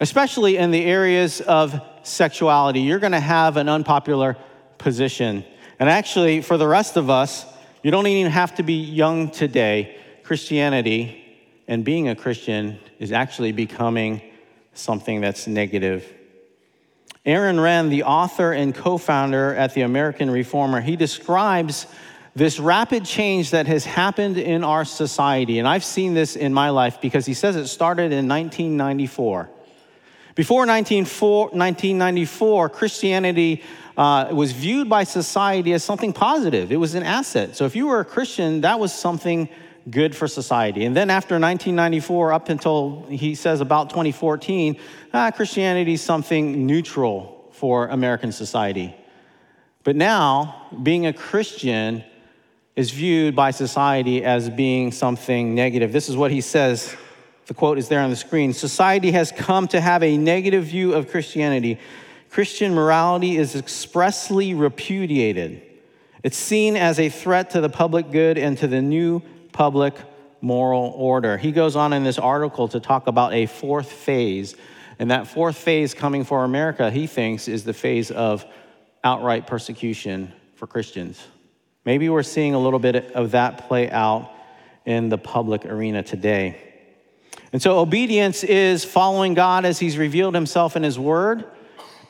especially 0.00 0.56
in 0.56 0.72
the 0.72 0.84
areas 0.84 1.40
of 1.40 1.80
sexuality. 2.02 2.80
You're 2.80 2.98
going 2.98 3.12
to 3.12 3.20
have 3.20 3.56
an 3.56 3.68
unpopular 3.68 4.36
position. 4.78 5.44
And 5.78 5.88
actually, 5.88 6.42
for 6.42 6.56
the 6.56 6.66
rest 6.66 6.96
of 6.96 7.08
us, 7.08 7.46
you 7.84 7.92
don't 7.92 8.08
even 8.08 8.32
have 8.32 8.56
to 8.56 8.64
be 8.64 8.82
young 8.82 9.30
today. 9.30 9.96
Christianity 10.24 11.22
and 11.68 11.84
being 11.84 12.08
a 12.08 12.16
Christian 12.16 12.80
is 12.98 13.12
actually 13.12 13.52
becoming 13.52 14.22
something 14.74 15.20
that's 15.20 15.46
negative 15.46 16.19
Aaron 17.26 17.56
Renn, 17.56 17.90
the 17.90 18.04
author 18.04 18.52
and 18.52 18.74
co 18.74 18.96
founder 18.96 19.54
at 19.54 19.74
the 19.74 19.82
American 19.82 20.30
Reformer, 20.30 20.80
he 20.80 20.96
describes 20.96 21.86
this 22.34 22.58
rapid 22.58 23.04
change 23.04 23.50
that 23.50 23.66
has 23.66 23.84
happened 23.84 24.38
in 24.38 24.64
our 24.64 24.86
society. 24.86 25.58
And 25.58 25.68
I've 25.68 25.84
seen 25.84 26.14
this 26.14 26.36
in 26.36 26.54
my 26.54 26.70
life 26.70 26.98
because 27.00 27.26
he 27.26 27.34
says 27.34 27.56
it 27.56 27.66
started 27.66 28.12
in 28.12 28.28
1994. 28.28 29.50
Before 30.34 30.64
1994, 30.64 32.68
Christianity 32.70 33.62
uh, 33.96 34.28
was 34.32 34.52
viewed 34.52 34.88
by 34.88 35.04
society 35.04 35.74
as 35.74 35.84
something 35.84 36.14
positive. 36.14 36.72
It 36.72 36.76
was 36.76 36.94
an 36.94 37.02
asset. 37.02 37.56
So 37.56 37.66
if 37.66 37.76
you 37.76 37.88
were 37.88 38.00
a 38.00 38.04
Christian, 38.04 38.62
that 38.62 38.80
was 38.80 38.94
something 38.94 39.50
good 39.90 40.14
for 40.14 40.28
society. 40.28 40.84
And 40.84 40.96
then 40.96 41.10
after 41.10 41.34
1994, 41.34 42.32
up 42.32 42.48
until 42.48 43.06
he 43.08 43.34
says 43.34 43.60
about 43.60 43.90
2014, 43.90 44.78
ah, 45.12 45.30
Christianity 45.30 45.94
is 45.94 46.02
something 46.02 46.66
neutral 46.66 47.48
for 47.52 47.88
American 47.88 48.32
society. 48.32 48.94
But 49.82 49.96
now, 49.96 50.68
being 50.82 51.06
a 51.06 51.12
Christian 51.12 52.04
is 52.76 52.90
viewed 52.90 53.34
by 53.34 53.50
society 53.50 54.24
as 54.24 54.48
being 54.48 54.92
something 54.92 55.54
negative. 55.54 55.92
This 55.92 56.08
is 56.08 56.16
what 56.16 56.30
he 56.30 56.40
says 56.40 56.94
The 57.46 57.54
quote 57.54 57.78
is 57.78 57.88
there 57.88 58.00
on 58.00 58.10
the 58.10 58.16
screen. 58.16 58.52
Society 58.52 59.10
has 59.10 59.32
come 59.32 59.66
to 59.68 59.80
have 59.80 60.02
a 60.02 60.16
negative 60.16 60.64
view 60.64 60.94
of 60.94 61.10
Christianity. 61.10 61.78
Christian 62.30 62.74
morality 62.74 63.36
is 63.36 63.56
expressly 63.56 64.54
repudiated. 64.54 65.62
It's 66.22 66.36
seen 66.36 66.76
as 66.76 67.00
a 67.00 67.08
threat 67.08 67.50
to 67.50 67.60
the 67.60 67.68
public 67.68 68.10
good 68.12 68.38
and 68.38 68.56
to 68.58 68.68
the 68.68 68.80
new 68.80 69.22
public 69.52 69.94
moral 70.40 70.92
order. 70.96 71.36
He 71.36 71.52
goes 71.52 71.76
on 71.76 71.92
in 71.92 72.04
this 72.04 72.18
article 72.18 72.68
to 72.68 72.80
talk 72.80 73.06
about 73.06 73.32
a 73.32 73.46
fourth 73.46 73.90
phase. 73.90 74.56
And 74.98 75.10
that 75.10 75.26
fourth 75.26 75.56
phase 75.56 75.94
coming 75.94 76.24
for 76.24 76.44
America, 76.44 76.90
he 76.90 77.06
thinks, 77.06 77.48
is 77.48 77.64
the 77.64 77.72
phase 77.72 78.10
of 78.10 78.44
outright 79.02 79.46
persecution 79.46 80.32
for 80.56 80.66
Christians. 80.66 81.22
Maybe 81.84 82.08
we're 82.08 82.22
seeing 82.22 82.54
a 82.54 82.58
little 82.58 82.78
bit 82.78 83.12
of 83.12 83.30
that 83.30 83.66
play 83.66 83.90
out 83.90 84.30
in 84.84 85.08
the 85.08 85.18
public 85.18 85.64
arena 85.64 86.02
today. 86.02 86.60
And 87.52 87.60
so, 87.60 87.78
obedience 87.78 88.44
is 88.44 88.84
following 88.84 89.34
God 89.34 89.64
as 89.64 89.78
He's 89.78 89.96
revealed 89.98 90.34
Himself 90.34 90.76
in 90.76 90.82
His 90.82 90.98
Word. 90.98 91.44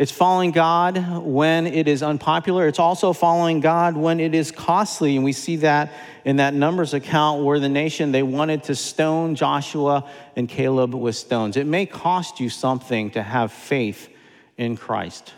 It's 0.01 0.11
following 0.11 0.51
God 0.51 1.25
when 1.27 1.67
it 1.67 1.87
is 1.87 2.03
unpopular. 2.03 2.67
It's 2.67 2.79
also 2.79 3.13
following 3.13 3.61
God 3.61 3.99
when 3.99 4.19
it 4.19 4.35
is 4.35 4.51
costly. 4.51 5.15
And 5.15 5.23
we 5.27 5.35
see 5.35 5.57
that 5.57 5.93
in 6.25 6.37
that 6.37 6.55
Numbers 6.55 6.95
account 6.95 7.45
where 7.45 7.61
the 7.61 7.69
nation, 7.69 8.11
they 8.11 8.23
wanted 8.23 8.65
to 8.65 8.75
stone 8.75 9.35
Joshua 9.35 10.09
and 10.37 10.49
Caleb 10.49 10.95
with 10.95 11.17
stones. 11.17 11.59
It 11.59 11.67
may 11.67 11.85
cost 11.85 12.41
you 12.41 12.49
something 12.49 13.11
to 13.11 13.23
have 13.23 13.53
faith 13.53 14.09
in 14.57 14.79
Christ. 14.79 15.35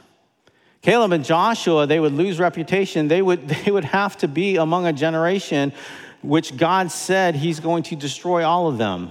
Caleb 0.81 1.11
and 1.11 1.25
Joshua, 1.25 1.89
they 1.89 1.99
would 1.99 2.13
lose 2.13 2.39
reputation. 2.39 3.09
They 3.09 3.21
would, 3.21 3.49
they 3.65 3.73
would 3.73 3.87
have 3.87 4.17
to 4.19 4.29
be 4.29 4.59
among 4.59 4.87
a 4.87 4.93
generation 4.93 5.73
which 6.23 6.57
God 6.57 6.93
said 6.93 7.35
he's 7.35 7.59
going 7.59 7.83
to 7.83 7.97
destroy 7.97 8.45
all 8.45 8.69
of 8.69 8.79
them. 8.79 9.11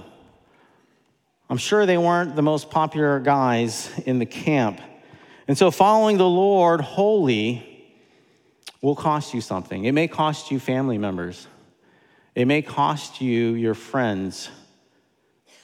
I'm 1.50 1.58
sure 1.58 1.84
they 1.84 1.98
weren't 1.98 2.36
the 2.36 2.42
most 2.42 2.70
popular 2.70 3.20
guys 3.20 3.90
in 4.06 4.18
the 4.18 4.24
camp. 4.24 4.80
And 5.52 5.58
so, 5.58 5.70
following 5.70 6.16
the 6.16 6.26
Lord 6.26 6.80
wholly 6.80 7.62
will 8.80 8.96
cost 8.96 9.34
you 9.34 9.42
something. 9.42 9.84
It 9.84 9.92
may 9.92 10.08
cost 10.08 10.50
you 10.50 10.58
family 10.58 10.96
members, 10.96 11.46
it 12.34 12.46
may 12.46 12.62
cost 12.62 13.20
you 13.20 13.52
your 13.52 13.74
friends, 13.74 14.48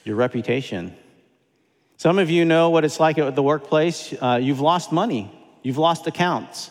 your 0.05 0.17
reputation. 0.17 0.95
Some 1.97 2.19
of 2.19 2.29
you 2.29 2.45
know 2.45 2.69
what 2.69 2.85
it's 2.85 3.01
like 3.01 3.17
at 3.17 3.35
the 3.35 3.43
workplace. 3.43 4.13
Uh, 4.21 4.39
you've 4.43 4.61
lost 4.61 4.93
money, 4.93 5.33
you've 5.63 5.79
lost 5.79 6.07
accounts, 6.07 6.71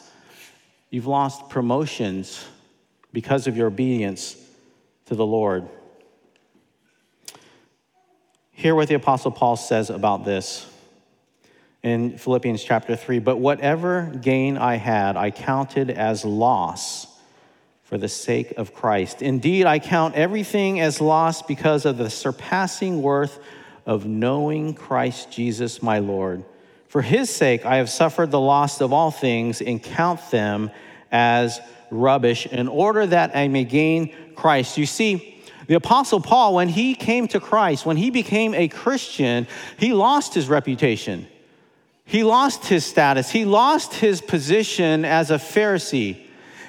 you've 0.92 1.08
lost 1.08 1.50
promotions 1.50 2.46
because 3.14 3.48
of 3.48 3.58
your 3.58 3.66
obedience 3.66 4.38
to 5.08 5.16
the 5.16 5.26
Lord. 5.26 5.68
Hear 8.52 8.76
what 8.76 8.88
the 8.88 8.94
Apostle 8.94 9.32
Paul 9.32 9.56
says 9.56 9.90
about 9.90 10.24
this 10.24 10.68
in 11.88 12.18
Philippians 12.18 12.64
chapter 12.64 12.96
3. 12.96 13.20
But 13.20 13.38
whatever 13.38 14.12
gain 14.22 14.58
I 14.58 14.76
had, 14.76 15.18
I 15.18 15.32
counted 15.32 15.90
as 15.90 16.24
loss 16.26 17.08
for 17.84 17.98
the 17.98 18.10
sake 18.10 18.54
of 18.58 18.74
Christ. 18.74 19.22
Indeed, 19.22 19.66
I 19.66 19.80
count 19.80 20.16
everything 20.16 20.82
as 20.82 21.00
loss 21.00 21.42
because 21.42 21.86
of 21.86 21.98
the 21.98 22.10
surpassing 22.10 23.02
worth 23.02 23.40
of 23.86 24.06
knowing 24.06 24.74
Christ 24.74 25.32
Jesus 25.32 25.82
my 25.82 26.00
Lord. 26.00 26.44
For 26.90 27.02
his 27.02 27.30
sake, 27.30 27.66
I 27.66 27.78
have 27.78 27.90
suffered 27.90 28.32
the 28.32 28.40
loss 28.40 28.82
of 28.82 28.92
all 28.92 29.12
things 29.12 29.62
and 29.62 29.82
count 29.82 30.20
them 30.32 30.70
as 31.12 31.62
rubbish 31.90 32.46
in 32.46 32.68
order 32.68 33.06
that 33.06 33.36
I 33.36 33.48
may 33.48 33.64
gain 33.64 34.14
Christ. 34.36 34.78
You 34.78 34.86
see, 34.86 35.42
the 35.68 35.76
Apostle 35.76 36.22
Paul, 36.22 36.56
when 36.56 36.70
he 36.70 36.96
came 36.96 37.28
to 37.30 37.40
Christ, 37.40 37.86
when 37.86 37.98
he 37.98 38.10
became 38.10 38.54
a 38.54 38.68
Christian, 38.68 39.48
he 39.78 39.94
lost 39.94 40.34
his 40.34 40.50
reputation. 40.50 41.28
He 42.08 42.24
lost 42.24 42.66
his 42.66 42.86
status. 42.86 43.30
He 43.30 43.44
lost 43.44 43.94
his 43.94 44.22
position 44.22 45.04
as 45.04 45.30
a 45.30 45.36
Pharisee. 45.36 46.18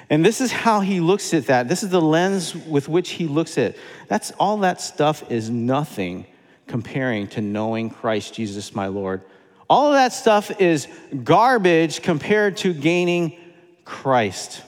And 0.09 0.25
this 0.25 0.41
is 0.41 0.51
how 0.51 0.81
he 0.81 0.99
looks 0.99 1.33
at 1.33 1.47
that. 1.47 1.69
This 1.69 1.81
is 1.81 1.89
the 1.89 2.01
lens 2.01 2.53
with 2.53 2.89
which 2.89 3.11
he 3.11 3.25
looks 3.25 3.57
at. 3.57 3.71
it. 3.71 3.79
That's 4.09 4.31
all 4.31 4.57
that 4.57 4.81
stuff 4.81 5.31
is 5.31 5.49
nothing 5.49 6.25
comparing 6.67 7.27
to 7.29 7.41
knowing 7.41 7.89
Christ 7.89 8.33
Jesus 8.33 8.75
my 8.75 8.87
Lord. 8.87 9.21
All 9.69 9.87
of 9.87 9.93
that 9.93 10.11
stuff 10.11 10.59
is 10.59 10.87
garbage 11.23 12.01
compared 12.01 12.57
to 12.57 12.73
gaining 12.73 13.37
Christ. 13.85 14.61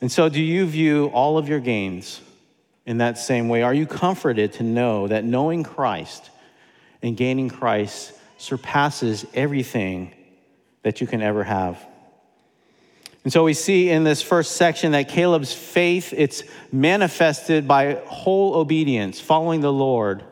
And 0.00 0.10
so, 0.10 0.28
do 0.28 0.42
you 0.42 0.66
view 0.66 1.06
all 1.14 1.38
of 1.38 1.48
your 1.48 1.60
gains 1.60 2.20
in 2.84 2.98
that 2.98 3.16
same 3.16 3.48
way? 3.48 3.62
Are 3.62 3.72
you 3.72 3.86
comforted 3.86 4.54
to 4.54 4.64
know 4.64 5.06
that 5.06 5.24
knowing 5.24 5.62
Christ 5.62 6.30
and 7.00 7.16
gaining 7.16 7.48
Christ 7.48 8.12
surpasses 8.38 9.26
everything 9.34 10.12
that 10.82 11.00
you 11.00 11.06
can 11.06 11.22
ever 11.22 11.44
have. 11.44 11.84
And 13.24 13.32
so 13.32 13.42
we 13.42 13.54
see 13.54 13.88
in 13.88 14.04
this 14.04 14.20
first 14.20 14.56
section 14.56 14.92
that 14.92 15.08
Caleb's 15.08 15.52
faith 15.52 16.12
it's 16.14 16.42
manifested 16.70 17.66
by 17.66 17.94
whole 18.06 18.54
obedience, 18.54 19.18
following 19.18 19.62
the 19.62 19.72
Lord. 19.72 20.22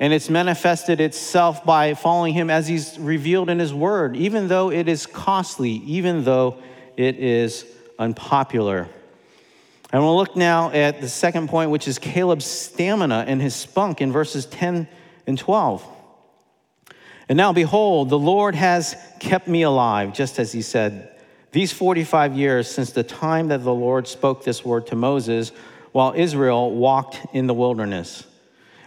And 0.00 0.12
it's 0.12 0.28
manifested 0.28 1.00
itself 1.00 1.64
by 1.64 1.94
following 1.94 2.34
him 2.34 2.50
as 2.50 2.66
he's 2.66 2.98
revealed 2.98 3.48
in 3.48 3.60
his 3.60 3.72
word, 3.72 4.16
even 4.16 4.48
though 4.48 4.70
it 4.70 4.88
is 4.88 5.06
costly, 5.06 5.70
even 5.70 6.24
though 6.24 6.58
it 6.96 7.16
is 7.16 7.64
unpopular. 7.98 8.88
And 9.92 10.02
we'll 10.02 10.16
look 10.16 10.36
now 10.36 10.70
at 10.72 11.00
the 11.00 11.08
second 11.08 11.48
point, 11.48 11.70
which 11.70 11.86
is 11.86 11.98
Caleb's 11.98 12.44
stamina 12.44 13.24
and 13.26 13.40
his 13.40 13.54
spunk 13.54 14.00
in 14.00 14.10
verses 14.10 14.46
10 14.46 14.88
and 15.26 15.38
12. 15.38 15.86
And 17.28 17.36
now, 17.36 17.52
behold, 17.52 18.08
the 18.08 18.18
Lord 18.18 18.54
has 18.54 18.96
kept 19.18 19.48
me 19.48 19.62
alive, 19.62 20.12
just 20.12 20.38
as 20.38 20.52
he 20.52 20.62
said, 20.62 21.12
these 21.52 21.72
45 21.72 22.36
years 22.36 22.70
since 22.70 22.92
the 22.92 23.02
time 23.02 23.48
that 23.48 23.64
the 23.64 23.74
Lord 23.74 24.06
spoke 24.06 24.44
this 24.44 24.64
word 24.64 24.86
to 24.88 24.96
Moses 24.96 25.52
while 25.92 26.12
Israel 26.14 26.70
walked 26.70 27.18
in 27.32 27.46
the 27.46 27.54
wilderness. 27.54 28.26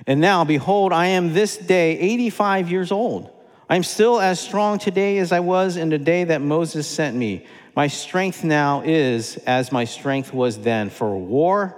And 0.07 0.21
now, 0.21 0.45
behold, 0.45 0.93
I 0.93 1.07
am 1.07 1.33
this 1.33 1.57
day 1.57 1.97
85 1.99 2.69
years 2.71 2.91
old. 2.91 3.31
I'm 3.69 3.83
still 3.83 4.19
as 4.19 4.39
strong 4.39 4.79
today 4.79 5.17
as 5.17 5.31
I 5.31 5.41
was 5.41 5.77
in 5.77 5.89
the 5.89 5.97
day 5.97 6.23
that 6.23 6.41
Moses 6.41 6.87
sent 6.87 7.15
me. 7.15 7.45
My 7.75 7.87
strength 7.87 8.43
now 8.43 8.81
is 8.81 9.37
as 9.45 9.71
my 9.71 9.83
strength 9.83 10.33
was 10.33 10.59
then 10.59 10.89
for 10.89 11.17
war 11.17 11.75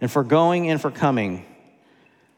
and 0.00 0.10
for 0.10 0.24
going 0.24 0.70
and 0.70 0.80
for 0.80 0.90
coming. 0.90 1.46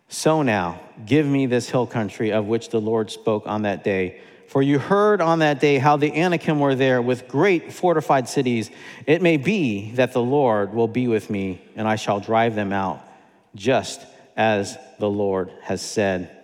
So 0.08 0.42
now, 0.42 0.80
give 1.06 1.26
me 1.26 1.46
this 1.46 1.68
hill 1.68 1.86
country 1.86 2.32
of 2.32 2.46
which 2.46 2.68
the 2.68 2.80
Lord 2.80 3.10
spoke 3.10 3.46
on 3.46 3.62
that 3.62 3.84
day. 3.84 4.20
For 4.48 4.62
you 4.62 4.78
heard 4.78 5.20
on 5.20 5.40
that 5.40 5.58
day 5.58 5.78
how 5.78 5.96
the 5.96 6.14
Anakim 6.14 6.60
were 6.60 6.74
there 6.74 7.02
with 7.02 7.26
great 7.26 7.72
fortified 7.72 8.28
cities. 8.28 8.70
It 9.06 9.22
may 9.22 9.36
be 9.36 9.90
that 9.92 10.12
the 10.12 10.22
Lord 10.22 10.74
will 10.74 10.86
be 10.86 11.08
with 11.08 11.30
me, 11.30 11.60
and 11.74 11.88
I 11.88 11.96
shall 11.96 12.20
drive 12.20 12.54
them 12.54 12.72
out, 12.72 13.02
just 13.54 14.00
as 14.36 14.78
the 14.98 15.10
Lord 15.10 15.50
has 15.62 15.82
said. 15.82 16.43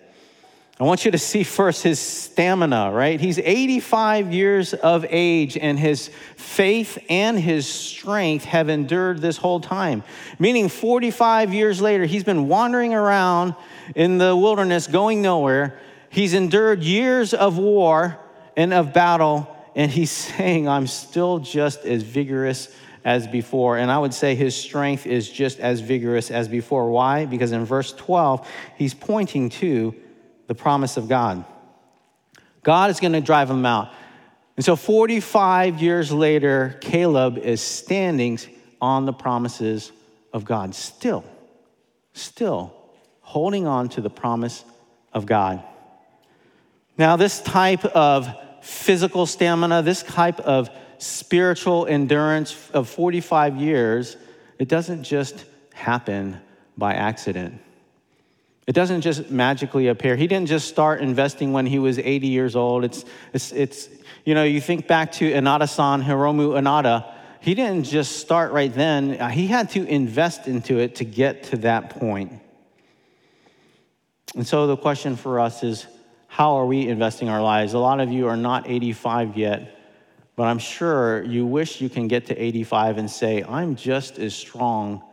I 0.81 0.83
want 0.83 1.05
you 1.05 1.11
to 1.11 1.19
see 1.19 1.43
first 1.43 1.83
his 1.83 1.99
stamina, 1.99 2.89
right? 2.91 3.21
He's 3.21 3.37
85 3.37 4.33
years 4.33 4.73
of 4.73 5.05
age, 5.07 5.55
and 5.55 5.77
his 5.77 6.09
faith 6.35 6.97
and 7.07 7.39
his 7.39 7.67
strength 7.67 8.45
have 8.45 8.67
endured 8.67 9.21
this 9.21 9.37
whole 9.37 9.59
time. 9.59 10.01
Meaning, 10.39 10.69
45 10.69 11.53
years 11.53 11.81
later, 11.81 12.05
he's 12.05 12.23
been 12.23 12.47
wandering 12.47 12.95
around 12.95 13.53
in 13.95 14.17
the 14.17 14.35
wilderness, 14.35 14.87
going 14.87 15.21
nowhere. 15.21 15.77
He's 16.09 16.33
endured 16.33 16.81
years 16.81 17.35
of 17.35 17.59
war 17.59 18.17
and 18.57 18.73
of 18.73 18.91
battle, 18.91 19.55
and 19.75 19.91
he's 19.91 20.09
saying, 20.35 20.67
I'm 20.67 20.87
still 20.87 21.37
just 21.37 21.85
as 21.85 22.01
vigorous 22.01 22.75
as 23.05 23.27
before. 23.27 23.77
And 23.77 23.91
I 23.91 23.99
would 23.99 24.15
say 24.15 24.33
his 24.33 24.55
strength 24.55 25.05
is 25.05 25.29
just 25.29 25.59
as 25.59 25.79
vigorous 25.79 26.31
as 26.31 26.47
before. 26.47 26.89
Why? 26.89 27.27
Because 27.27 27.51
in 27.51 27.65
verse 27.65 27.93
12, 27.93 28.47
he's 28.77 28.95
pointing 28.95 29.49
to 29.49 29.93
the 30.51 30.55
promise 30.55 30.97
of 30.97 31.07
God. 31.07 31.45
God 32.61 32.89
is 32.89 32.99
going 32.99 33.13
to 33.13 33.21
drive 33.21 33.47
them 33.47 33.65
out. 33.65 33.93
And 34.57 34.65
so 34.65 34.75
45 34.75 35.81
years 35.81 36.11
later, 36.11 36.77
Caleb 36.81 37.37
is 37.37 37.61
standing 37.61 38.37
on 38.81 39.05
the 39.05 39.13
promises 39.13 39.93
of 40.33 40.43
God, 40.43 40.75
still, 40.75 41.23
still 42.11 42.75
holding 43.21 43.65
on 43.65 43.87
to 43.95 44.01
the 44.01 44.09
promise 44.09 44.65
of 45.13 45.25
God. 45.25 45.63
Now, 46.97 47.15
this 47.15 47.39
type 47.39 47.85
of 47.85 48.27
physical 48.61 49.25
stamina, 49.25 49.83
this 49.83 50.03
type 50.03 50.41
of 50.41 50.69
spiritual 50.97 51.85
endurance 51.85 52.69
of 52.71 52.89
45 52.89 53.55
years, 53.55 54.17
it 54.59 54.67
doesn't 54.67 55.03
just 55.03 55.45
happen 55.73 56.41
by 56.77 56.95
accident. 56.95 57.61
It 58.67 58.73
doesn't 58.73 59.01
just 59.01 59.31
magically 59.31 59.87
appear. 59.87 60.15
He 60.15 60.27
didn't 60.27 60.47
just 60.47 60.67
start 60.67 61.01
investing 61.01 61.51
when 61.51 61.65
he 61.65 61.79
was 61.79 61.97
80 61.97 62.27
years 62.27 62.55
old. 62.55 62.83
It's, 62.83 63.05
it's, 63.33 63.51
it's 63.51 63.89
you 64.23 64.35
know, 64.35 64.43
you 64.43 64.61
think 64.61 64.87
back 64.87 65.11
to 65.13 65.31
Inada-san, 65.31 66.03
Hiromu 66.03 66.59
Inada. 66.59 67.11
He 67.39 67.55
didn't 67.55 67.85
just 67.85 68.17
start 68.17 68.51
right 68.51 68.71
then. 68.71 69.31
He 69.31 69.47
had 69.47 69.71
to 69.71 69.83
invest 69.83 70.47
into 70.47 70.77
it 70.77 70.95
to 70.95 71.05
get 71.05 71.43
to 71.45 71.57
that 71.57 71.89
point. 71.89 72.39
And 74.35 74.45
so 74.47 74.67
the 74.67 74.77
question 74.77 75.15
for 75.15 75.39
us 75.39 75.63
is 75.63 75.87
how 76.27 76.55
are 76.57 76.65
we 76.65 76.87
investing 76.87 77.29
our 77.29 77.41
lives? 77.41 77.73
A 77.73 77.79
lot 77.79 77.99
of 77.99 78.11
you 78.11 78.27
are 78.27 78.37
not 78.37 78.69
85 78.69 79.37
yet, 79.37 79.77
but 80.35 80.43
I'm 80.43 80.59
sure 80.59 81.23
you 81.23 81.45
wish 81.45 81.81
you 81.81 81.89
can 81.89 82.07
get 82.07 82.27
to 82.27 82.41
85 82.41 82.99
and 82.99 83.09
say, 83.09 83.43
I'm 83.43 83.75
just 83.75 84.19
as 84.19 84.35
strong 84.35 85.03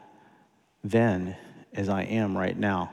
then 0.85 1.35
as 1.75 1.89
I 1.89 2.03
am 2.03 2.37
right 2.37 2.57
now. 2.57 2.93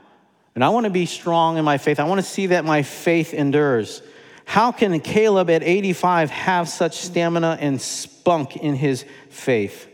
And 0.56 0.64
I 0.64 0.70
want 0.70 0.84
to 0.84 0.90
be 0.90 1.04
strong 1.04 1.58
in 1.58 1.66
my 1.66 1.76
faith. 1.76 2.00
I 2.00 2.04
want 2.04 2.18
to 2.18 2.26
see 2.26 2.46
that 2.46 2.64
my 2.64 2.82
faith 2.82 3.34
endures. 3.34 4.00
How 4.46 4.72
can 4.72 4.98
Caleb 5.00 5.50
at 5.50 5.62
85 5.62 6.30
have 6.30 6.66
such 6.66 6.96
stamina 6.96 7.58
and 7.60 7.78
spunk 7.78 8.56
in 8.56 8.74
his 8.74 9.04
faith? 9.28 9.86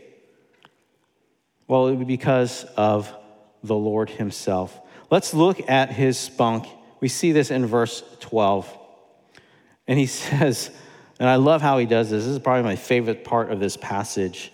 Well, 1.67 1.87
it 1.87 1.91
would 1.91 1.99
be 1.99 2.05
because 2.05 2.63
of 2.77 3.13
the 3.61 3.75
Lord 3.75 4.09
himself. 4.09 4.79
Let's 5.11 5.33
look 5.33 5.69
at 5.69 5.91
his 5.91 6.17
spunk. 6.17 6.65
We 7.01 7.09
see 7.09 7.33
this 7.33 7.51
in 7.51 7.65
verse 7.65 8.01
12. 8.21 8.77
And 9.85 9.99
he 9.99 10.05
says, 10.07 10.71
and 11.19 11.27
I 11.27 11.35
love 11.35 11.61
how 11.61 11.77
he 11.77 11.85
does 11.85 12.09
this. 12.09 12.23
This 12.23 12.31
is 12.31 12.39
probably 12.39 12.63
my 12.63 12.77
favorite 12.77 13.25
part 13.25 13.51
of 13.51 13.59
this 13.59 13.75
passage. 13.75 14.53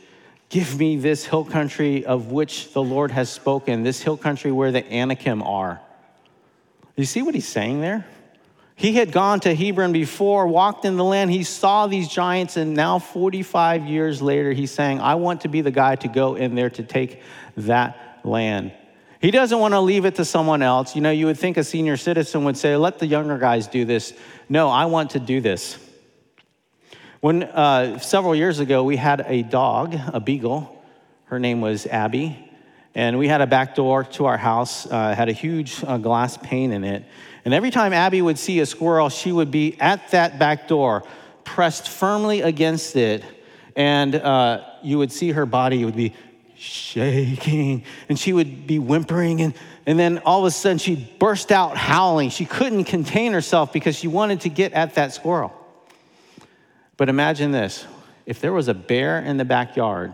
Give 0.49 0.79
me 0.79 0.97
this 0.97 1.25
hill 1.25 1.45
country 1.45 2.03
of 2.03 2.31
which 2.31 2.73
the 2.73 2.81
Lord 2.81 3.11
has 3.11 3.29
spoken, 3.29 3.83
this 3.83 4.01
hill 4.01 4.17
country 4.17 4.51
where 4.51 4.71
the 4.71 4.91
Anakim 4.91 5.43
are. 5.43 5.81
You 6.99 7.05
see 7.05 7.21
what 7.21 7.33
he's 7.33 7.47
saying 7.47 7.79
there? 7.79 8.05
He 8.75 8.91
had 8.91 9.13
gone 9.13 9.39
to 9.41 9.55
Hebron 9.55 9.93
before, 9.93 10.47
walked 10.47 10.83
in 10.83 10.97
the 10.97 11.03
land, 11.05 11.31
he 11.31 11.43
saw 11.43 11.87
these 11.87 12.09
giants, 12.09 12.57
and 12.57 12.73
now 12.73 12.99
45 12.99 13.85
years 13.85 14.21
later, 14.21 14.51
he's 14.51 14.71
saying, 14.71 14.99
I 14.99 15.15
want 15.15 15.41
to 15.41 15.47
be 15.47 15.61
the 15.61 15.71
guy 15.71 15.95
to 15.95 16.09
go 16.09 16.35
in 16.35 16.55
there 16.55 16.69
to 16.71 16.83
take 16.83 17.21
that 17.55 18.19
land. 18.25 18.73
He 19.21 19.31
doesn't 19.31 19.57
want 19.57 19.75
to 19.75 19.79
leave 19.79 20.03
it 20.03 20.15
to 20.15 20.25
someone 20.25 20.61
else. 20.61 20.93
You 20.93 21.01
know, 21.01 21.11
you 21.11 21.27
would 21.27 21.37
think 21.37 21.55
a 21.55 21.63
senior 21.63 21.95
citizen 21.95 22.43
would 22.43 22.57
say, 22.57 22.75
let 22.75 22.99
the 22.99 23.07
younger 23.07 23.37
guys 23.37 23.67
do 23.67 23.85
this. 23.85 24.13
No, 24.49 24.67
I 24.67 24.85
want 24.85 25.11
to 25.11 25.19
do 25.19 25.39
this. 25.39 25.77
When 27.21 27.43
uh, 27.43 27.99
several 27.99 28.35
years 28.35 28.59
ago, 28.59 28.83
we 28.83 28.97
had 28.97 29.23
a 29.25 29.41
dog, 29.43 29.95
a 30.07 30.19
beagle. 30.19 30.83
Her 31.27 31.39
name 31.39 31.61
was 31.61 31.85
Abby. 31.85 32.48
And 32.95 33.19
we 33.19 33.27
had 33.27 33.41
a 33.41 33.47
back 33.47 33.75
door 33.75 34.03
to 34.03 34.25
our 34.25 34.37
house, 34.37 34.85
uh, 34.85 35.13
had 35.15 35.29
a 35.29 35.33
huge 35.33 35.83
uh, 35.83 35.97
glass 35.97 36.37
pane 36.37 36.71
in 36.71 36.83
it. 36.83 37.05
And 37.45 37.53
every 37.53 37.71
time 37.71 37.93
Abby 37.93 38.21
would 38.21 38.37
see 38.37 38.59
a 38.59 38.65
squirrel, 38.65 39.09
she 39.09 39.31
would 39.31 39.51
be 39.51 39.79
at 39.79 40.11
that 40.11 40.39
back 40.39 40.67
door, 40.67 41.03
pressed 41.43 41.87
firmly 41.87 42.41
against 42.41 42.95
it. 42.95 43.23
And 43.75 44.15
uh, 44.15 44.63
you 44.83 44.97
would 44.97 45.11
see 45.11 45.31
her 45.31 45.45
body 45.45 45.85
would 45.85 45.95
be 45.95 46.13
shaking, 46.55 47.83
and 48.09 48.19
she 48.19 48.33
would 48.33 48.67
be 48.67 48.79
whimpering. 48.79 49.41
And, 49.41 49.53
and 49.85 49.97
then 49.97 50.17
all 50.19 50.39
of 50.41 50.45
a 50.45 50.51
sudden, 50.51 50.77
she'd 50.77 51.17
burst 51.17 51.51
out 51.51 51.77
howling. 51.77 52.31
She 52.31 52.45
couldn't 52.45 52.83
contain 52.85 53.31
herself 53.33 53.71
because 53.71 53.95
she 53.95 54.07
wanted 54.07 54.41
to 54.41 54.49
get 54.49 54.73
at 54.73 54.95
that 54.95 55.13
squirrel. 55.13 55.53
But 56.97 57.07
imagine 57.07 57.51
this 57.51 57.85
if 58.25 58.41
there 58.41 58.51
was 58.51 58.67
a 58.67 58.73
bear 58.73 59.19
in 59.19 59.37
the 59.37 59.45
backyard, 59.45 60.13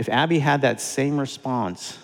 if 0.00 0.08
Abby 0.08 0.38
had 0.38 0.62
that 0.62 0.80
same 0.80 1.20
response, 1.20 1.98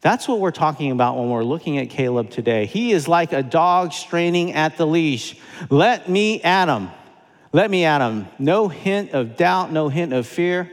that's 0.00 0.26
what 0.26 0.40
we're 0.40 0.50
talking 0.50 0.90
about 0.90 1.18
when 1.18 1.28
we're 1.28 1.44
looking 1.44 1.76
at 1.76 1.90
Caleb 1.90 2.30
today. 2.30 2.64
He 2.64 2.90
is 2.92 3.06
like 3.06 3.34
a 3.34 3.42
dog 3.42 3.92
straining 3.92 4.54
at 4.54 4.78
the 4.78 4.86
leash. 4.86 5.36
Let 5.68 6.08
me 6.08 6.40
at 6.40 6.70
him. 6.70 6.90
Let 7.52 7.70
me 7.70 7.84
at 7.84 8.00
him. 8.00 8.28
No 8.38 8.68
hint 8.68 9.10
of 9.10 9.36
doubt, 9.36 9.70
no 9.70 9.90
hint 9.90 10.14
of 10.14 10.26
fear. 10.26 10.72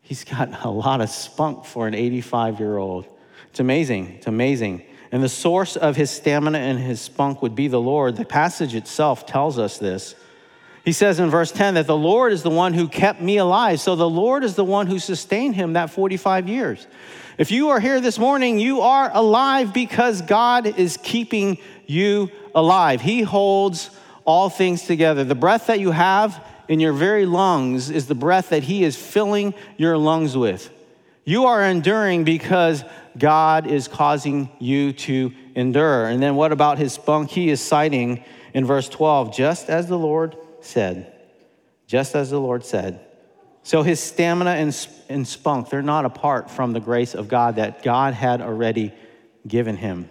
He's 0.00 0.24
got 0.24 0.64
a 0.64 0.70
lot 0.70 1.02
of 1.02 1.10
spunk 1.10 1.66
for 1.66 1.86
an 1.86 1.92
85 1.92 2.58
year 2.58 2.78
old. 2.78 3.06
It's 3.50 3.60
amazing. 3.60 4.14
It's 4.16 4.26
amazing. 4.26 4.84
And 5.12 5.22
the 5.22 5.28
source 5.28 5.76
of 5.76 5.96
his 5.96 6.10
stamina 6.10 6.56
and 6.56 6.78
his 6.78 6.98
spunk 6.98 7.42
would 7.42 7.54
be 7.54 7.68
the 7.68 7.80
Lord. 7.80 8.16
The 8.16 8.24
passage 8.24 8.74
itself 8.74 9.26
tells 9.26 9.58
us 9.58 9.76
this. 9.76 10.14
He 10.84 10.92
says 10.92 11.20
in 11.20 11.30
verse 11.30 11.52
10 11.52 11.74
that 11.74 11.86
the 11.86 11.96
Lord 11.96 12.32
is 12.32 12.42
the 12.42 12.50
one 12.50 12.72
who 12.74 12.88
kept 12.88 13.20
me 13.20 13.36
alive. 13.36 13.80
So 13.80 13.96
the 13.96 14.08
Lord 14.08 14.44
is 14.44 14.54
the 14.54 14.64
one 14.64 14.86
who 14.86 14.98
sustained 14.98 15.54
him 15.54 15.74
that 15.74 15.90
45 15.90 16.48
years. 16.48 16.86
If 17.36 17.50
you 17.50 17.70
are 17.70 17.80
here 17.80 18.00
this 18.00 18.18
morning, 18.18 18.58
you 18.58 18.80
are 18.80 19.10
alive 19.12 19.72
because 19.72 20.22
God 20.22 20.66
is 20.66 20.98
keeping 21.02 21.58
you 21.86 22.30
alive. 22.54 23.00
He 23.00 23.22
holds 23.22 23.90
all 24.24 24.48
things 24.48 24.82
together. 24.82 25.24
The 25.24 25.34
breath 25.34 25.66
that 25.66 25.80
you 25.80 25.90
have 25.90 26.42
in 26.68 26.80
your 26.80 26.92
very 26.92 27.26
lungs 27.26 27.90
is 27.90 28.06
the 28.06 28.14
breath 28.14 28.50
that 28.50 28.62
He 28.62 28.84
is 28.84 28.96
filling 28.96 29.54
your 29.76 29.98
lungs 29.98 30.36
with. 30.36 30.70
You 31.24 31.46
are 31.46 31.62
enduring 31.62 32.24
because 32.24 32.84
God 33.18 33.66
is 33.66 33.88
causing 33.88 34.50
you 34.58 34.92
to 34.92 35.32
endure. 35.54 36.06
And 36.06 36.22
then 36.22 36.36
what 36.36 36.52
about 36.52 36.78
his 36.78 36.92
spunk? 36.92 37.30
He 37.30 37.50
is 37.50 37.60
citing 37.60 38.24
in 38.54 38.64
verse 38.64 38.88
12, 38.88 39.34
just 39.34 39.68
as 39.68 39.86
the 39.86 39.98
Lord 39.98 40.36
said, 40.60 41.12
just 41.86 42.14
as 42.14 42.30
the 42.30 42.40
Lord 42.40 42.64
said. 42.64 43.00
So 43.62 43.82
his 43.82 44.00
stamina 44.00 44.50
and, 44.50 44.88
and 45.08 45.26
spunk, 45.26 45.68
they're 45.70 45.82
not 45.82 46.04
apart 46.04 46.50
from 46.50 46.72
the 46.72 46.80
grace 46.80 47.14
of 47.14 47.28
God 47.28 47.56
that 47.56 47.82
God 47.82 48.14
had 48.14 48.40
already 48.40 48.92
given 49.46 49.76
him. 49.76 50.08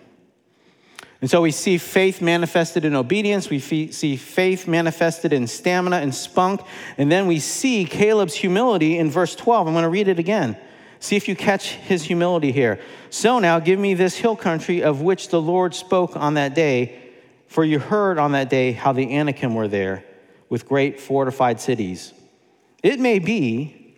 And 1.21 1.29
so 1.29 1.41
we 1.41 1.51
see 1.51 1.77
faith 1.77 2.21
manifested 2.21 2.85
in 2.85 2.95
obedience, 2.95 3.49
we 3.49 3.59
see 3.59 4.15
faith 4.15 4.67
manifested 4.67 5.33
in 5.33 5.47
stamina 5.47 5.97
and 5.97 6.15
spunk, 6.15 6.61
and 6.97 7.11
then 7.11 7.27
we 7.27 7.39
see 7.39 7.83
Caleb's 7.83 8.35
humility 8.35 8.97
in 8.97 9.09
verse 9.09 9.35
12. 9.35 9.67
I'm 9.67 9.73
going 9.73 9.83
to 9.83 9.89
read 9.89 10.07
it 10.07 10.19
again. 10.19 10.57
See 11.01 11.15
if 11.15 11.27
you 11.27 11.35
catch 11.35 11.71
his 11.71 12.03
humility 12.03 12.51
here. 12.51 12.79
So 13.09 13.39
now 13.39 13.59
give 13.59 13.79
me 13.79 13.93
this 13.95 14.15
hill 14.17 14.35
country 14.35 14.83
of 14.83 15.01
which 15.01 15.29
the 15.29 15.41
Lord 15.41 15.73
spoke 15.73 16.15
on 16.15 16.35
that 16.35 16.55
day, 16.55 16.99
for 17.47 17.65
you 17.65 17.79
heard 17.79 18.17
on 18.17 18.33
that 18.33 18.49
day 18.49 18.73
how 18.73 18.93
the 18.93 19.13
Anakim 19.13 19.55
were 19.55 19.67
there 19.67 20.05
with 20.49 20.67
great 20.67 20.99
fortified 20.99 21.61
cities. 21.61 22.13
It 22.83 22.99
may 22.99 23.19
be 23.19 23.95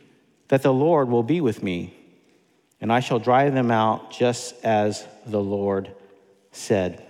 that 0.49 0.63
the 0.63 0.73
Lord 0.73 1.09
will 1.09 1.23
be 1.23 1.41
with 1.41 1.63
me, 1.63 1.95
and 2.79 2.91
I 2.91 2.99
shall 2.99 3.19
drive 3.19 3.53
them 3.53 3.71
out 3.71 4.11
just 4.11 4.53
as 4.65 5.07
the 5.25 5.41
Lord 5.41 5.93
said. 6.51 7.05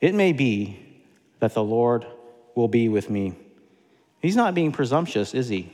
It 0.00 0.14
may 0.14 0.32
be 0.32 0.78
that 1.40 1.54
the 1.54 1.64
Lord 1.64 2.06
will 2.54 2.68
be 2.68 2.88
with 2.88 3.10
me. 3.10 3.34
He's 4.20 4.36
not 4.36 4.54
being 4.54 4.72
presumptuous, 4.72 5.34
is 5.34 5.48
he? 5.48 5.72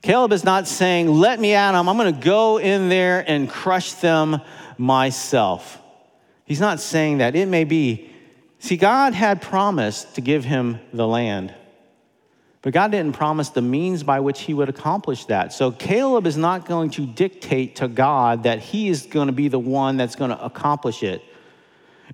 Caleb 0.00 0.32
is 0.32 0.44
not 0.44 0.68
saying, 0.68 1.08
Let 1.08 1.40
me 1.40 1.54
at 1.54 1.72
them. 1.72 1.88
I'm 1.88 1.96
going 1.96 2.14
to 2.14 2.20
go 2.20 2.58
in 2.58 2.88
there 2.88 3.24
and 3.28 3.50
crush 3.50 3.94
them 3.94 4.40
myself. 4.76 5.78
He's 6.44 6.60
not 6.60 6.80
saying 6.80 7.18
that. 7.18 7.34
It 7.34 7.48
may 7.48 7.64
be 7.64 8.10
See, 8.60 8.76
God 8.76 9.14
had 9.14 9.40
promised 9.40 10.16
to 10.16 10.20
give 10.20 10.44
him 10.44 10.80
the 10.92 11.06
land, 11.06 11.54
but 12.62 12.72
God 12.72 12.90
didn't 12.90 13.14
promise 13.14 13.50
the 13.50 13.62
means 13.62 14.02
by 14.02 14.20
which 14.20 14.40
he 14.40 14.52
would 14.52 14.68
accomplish 14.68 15.26
that. 15.26 15.52
So 15.52 15.70
Caleb 15.70 16.26
is 16.26 16.36
not 16.36 16.66
going 16.66 16.90
to 16.90 17.06
dictate 17.06 17.76
to 17.76 17.88
God 17.88 18.42
that 18.42 18.58
he 18.58 18.88
is 18.88 19.06
going 19.06 19.28
to 19.28 19.32
be 19.32 19.48
the 19.48 19.60
one 19.60 19.96
that's 19.96 20.16
going 20.16 20.30
to 20.30 20.44
accomplish 20.44 21.02
it. 21.02 21.22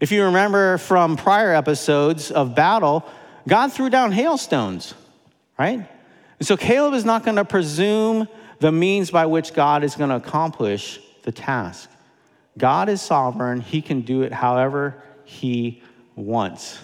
If 0.01 0.13
you 0.13 0.25
remember 0.25 0.77
from 0.79 1.17
prior 1.17 1.55
episodes 1.55 2.31
of 2.31 2.55
battle, 2.55 3.09
God 3.49 3.73
threw 3.73 3.89
down 3.89 4.13
hailstones, 4.13 4.95
right? 5.59 5.89
And 6.39 6.47
so 6.47 6.57
Caleb 6.57 6.95
is 6.95 7.05
not 7.05 7.25
going 7.25 7.37
to 7.37 7.45
presume 7.45 8.29
the 8.59 8.73
means 8.73 9.11
by 9.11 9.27
which 9.27 9.55
God 9.55 9.83
is 9.83 9.95
going 9.95 10.11
to 10.11 10.17
accomplish 10.17 11.01
the 11.23 11.33
task. 11.33 11.91
God 12.59 12.89
is 12.89 13.01
sovereign, 13.01 13.61
he 13.61 13.81
can 13.81 14.03
do 14.03 14.23
it 14.23 14.33
however 14.33 15.03
he 15.25 15.83
once. 16.17 16.79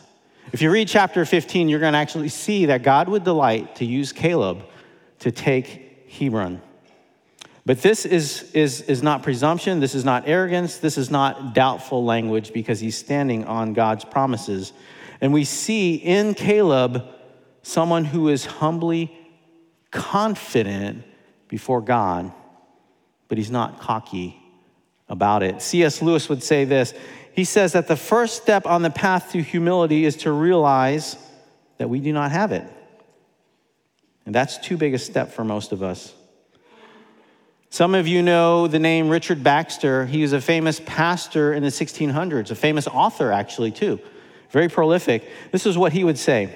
If 0.53 0.63
you 0.63 0.71
read 0.71 0.89
chapter 0.89 1.25
15, 1.25 1.69
you're 1.69 1.81
going 1.81 1.93
to 1.93 1.99
actually 1.99 2.29
see 2.29 2.67
that 2.67 2.83
God 2.83 3.09
would 3.09 3.25
delight 3.25 3.77
to 3.77 3.85
use 3.85 4.13
Caleb 4.13 4.65
to 5.21 5.31
take 5.31 6.09
Hebron. 6.11 6.61
But 7.67 7.83
this 7.83 8.05
is, 8.05 8.51
is, 8.53 8.81
is 8.83 9.03
not 9.03 9.23
presumption, 9.23 9.81
this 9.81 9.95
is 9.95 10.05
not 10.05 10.27
arrogance, 10.27 10.79
this 10.79 10.99
is 10.99 11.11
not 11.11 11.55
doubtful 11.55 12.05
language 12.05 12.53
because 12.53 12.81
he's 12.81 12.97
standing 12.97 13.45
on 13.45 13.75
God's 13.75 14.05
promises. 14.05 14.73
And 15.21 15.33
we 15.33 15.45
see 15.45 15.95
in 15.95 16.35
Caleb 16.35 17.05
someone 17.63 18.05
who 18.05 18.29
is 18.29 18.45
humbly 18.47 19.17
confident 19.91 21.05
before 21.49 21.81
God, 21.81 22.33
but 23.29 23.39
he's 23.39 23.51
not 23.51 23.81
cocky 23.81 24.41
about 25.09 25.43
it. 25.43 25.61
C.S. 25.61 26.01
Lewis 26.01 26.29
would 26.29 26.43
say 26.43 26.65
this 26.65 26.95
he 27.35 27.45
says 27.45 27.73
that 27.73 27.89
the 27.89 27.97
first 27.97 28.43
step 28.43 28.67
on 28.67 28.83
the 28.83 28.91
path 28.91 29.33
to 29.33 29.43
humility 29.43 30.05
is 30.05 30.17
to 30.19 30.33
realize 30.33 31.17
that 31.79 31.89
we 31.89 32.01
do 32.01 32.13
not 32.13 32.31
have 32.33 32.53
it. 32.53 32.65
And 34.27 34.35
that's 34.35 34.59
too 34.59 34.77
big 34.77 34.95
a 34.95 34.99
step 34.99 35.33
for 35.33 35.45
most 35.45 35.73
of 35.73 35.83
us. 35.83 36.13
Some 37.71 37.95
of 37.95 38.09
you 38.09 38.21
know 38.21 38.67
the 38.67 38.81
name 38.81 39.09
Richard 39.09 39.45
Baxter. 39.45 40.05
He 40.05 40.23
was 40.23 40.33
a 40.33 40.41
famous 40.41 40.81
pastor 40.85 41.53
in 41.53 41.63
the 41.63 41.69
1600s, 41.69 42.51
a 42.51 42.55
famous 42.57 42.89
author, 42.89 43.31
actually, 43.31 43.71
too. 43.71 44.01
Very 44.51 44.69
prolific. 44.69 45.29
This 45.53 45.67
is 45.67 45.79
what 45.79 45.93
he 45.93 46.03
would 46.03 46.19
say 46.19 46.55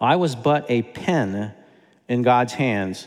I 0.00 0.16
was 0.16 0.34
but 0.34 0.64
a 0.70 0.82
pen 0.82 1.52
in 2.08 2.22
God's 2.22 2.52
hands. 2.52 3.06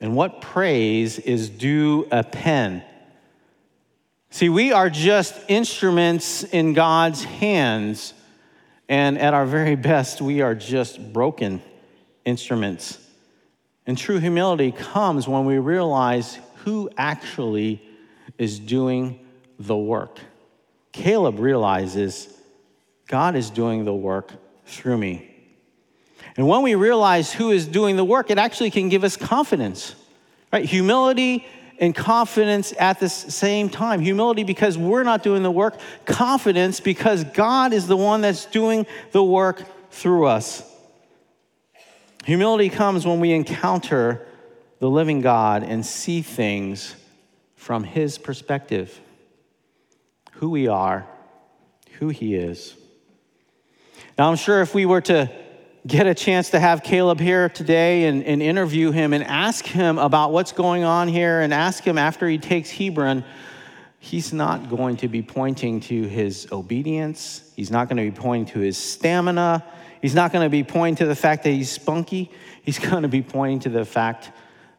And 0.00 0.14
what 0.14 0.40
praise 0.40 1.18
is 1.18 1.48
due 1.48 2.06
a 2.10 2.22
pen? 2.22 2.82
See, 4.36 4.50
we 4.50 4.70
are 4.70 4.90
just 4.90 5.34
instruments 5.48 6.44
in 6.44 6.74
God's 6.74 7.24
hands, 7.24 8.12
and 8.86 9.16
at 9.16 9.32
our 9.32 9.46
very 9.46 9.76
best, 9.76 10.20
we 10.20 10.42
are 10.42 10.54
just 10.54 11.14
broken 11.14 11.62
instruments. 12.26 12.98
And 13.86 13.96
true 13.96 14.18
humility 14.18 14.72
comes 14.72 15.26
when 15.26 15.46
we 15.46 15.56
realize 15.56 16.38
who 16.64 16.90
actually 16.98 17.80
is 18.36 18.58
doing 18.58 19.26
the 19.58 19.74
work. 19.74 20.18
Caleb 20.92 21.38
realizes 21.38 22.28
God 23.08 23.36
is 23.36 23.48
doing 23.48 23.86
the 23.86 23.94
work 23.94 24.32
through 24.66 24.98
me. 24.98 25.34
And 26.36 26.46
when 26.46 26.60
we 26.60 26.74
realize 26.74 27.32
who 27.32 27.52
is 27.52 27.66
doing 27.66 27.96
the 27.96 28.04
work, 28.04 28.30
it 28.30 28.36
actually 28.36 28.70
can 28.70 28.90
give 28.90 29.02
us 29.02 29.16
confidence, 29.16 29.94
right? 30.52 30.66
Humility 30.66 31.46
and 31.78 31.94
confidence 31.94 32.72
at 32.78 33.00
the 33.00 33.08
same 33.08 33.68
time. 33.68 34.00
Humility 34.00 34.44
because 34.44 34.78
we're 34.78 35.02
not 35.02 35.22
doing 35.22 35.42
the 35.42 35.50
work, 35.50 35.78
confidence 36.04 36.80
because 36.80 37.24
God 37.24 37.72
is 37.72 37.86
the 37.86 37.96
one 37.96 38.20
that's 38.20 38.46
doing 38.46 38.86
the 39.12 39.22
work 39.22 39.62
through 39.90 40.26
us. 40.26 40.62
Humility 42.24 42.68
comes 42.68 43.06
when 43.06 43.20
we 43.20 43.32
encounter 43.32 44.26
the 44.78 44.90
living 44.90 45.20
God 45.20 45.62
and 45.62 45.84
see 45.84 46.22
things 46.22 46.96
from 47.54 47.84
His 47.84 48.18
perspective 48.18 49.00
who 50.32 50.50
we 50.50 50.68
are, 50.68 51.06
who 51.98 52.08
He 52.08 52.34
is. 52.34 52.74
Now, 54.18 54.28
I'm 54.28 54.36
sure 54.36 54.60
if 54.60 54.74
we 54.74 54.86
were 54.86 55.00
to 55.02 55.30
get 55.86 56.06
a 56.06 56.14
chance 56.14 56.50
to 56.50 56.58
have 56.58 56.82
Caleb 56.82 57.20
here 57.20 57.48
today 57.48 58.04
and, 58.04 58.24
and, 58.24 58.42
interview 58.42 58.90
him 58.90 59.12
and 59.12 59.22
ask 59.22 59.64
him 59.64 59.98
about 59.98 60.32
what's 60.32 60.52
going 60.52 60.84
on 60.84 61.06
here 61.06 61.40
and 61.40 61.54
ask 61.54 61.84
him 61.84 61.96
after 61.96 62.26
he 62.26 62.38
takes 62.38 62.70
Hebron, 62.70 63.24
he's 64.00 64.32
not 64.32 64.68
going 64.68 64.96
to 64.98 65.08
be 65.08 65.22
pointing 65.22 65.80
to 65.80 66.02
his 66.04 66.48
obedience. 66.50 67.52
He's 67.54 67.70
not 67.70 67.88
going 67.88 67.98
to 67.98 68.10
be 68.10 68.10
pointing 68.10 68.52
to 68.54 68.60
his 68.60 68.76
stamina. 68.76 69.64
He's 70.02 70.14
not 70.14 70.32
going 70.32 70.44
to 70.44 70.50
be 70.50 70.64
pointing 70.64 70.96
to 70.96 71.06
the 71.06 71.14
fact 71.14 71.44
that 71.44 71.50
he's 71.50 71.70
spunky. 71.70 72.30
He's 72.62 72.78
going 72.90 73.02
to 73.02 73.08
be 73.08 73.22
pointing 73.22 73.60
to 73.60 73.68
the 73.68 73.84
fact 73.84 74.32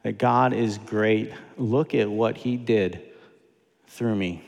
that 0.03 0.17
God 0.17 0.51
is 0.51 0.77
great. 0.77 1.31
Look 1.57 1.93
at 1.93 2.09
what 2.09 2.37
he 2.37 2.57
did 2.57 3.01
through 3.87 4.15
me. 4.15 4.43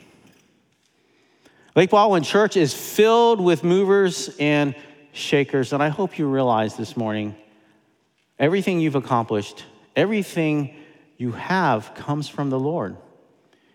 Lake 1.76 1.90
Baldwin 1.90 2.24
Church 2.24 2.56
is 2.56 2.74
filled 2.74 3.40
with 3.40 3.62
movers 3.62 4.36
and 4.38 4.74
shakers, 5.12 5.72
and 5.72 5.82
I 5.82 5.88
hope 5.88 6.18
you 6.18 6.28
realize 6.28 6.76
this 6.76 6.96
morning 6.96 7.34
everything 8.38 8.80
you've 8.80 8.94
accomplished, 8.96 9.64
everything 9.96 10.74
you 11.16 11.32
have 11.32 11.94
comes 11.94 12.28
from 12.28 12.50
the 12.50 12.58
Lord. 12.58 12.96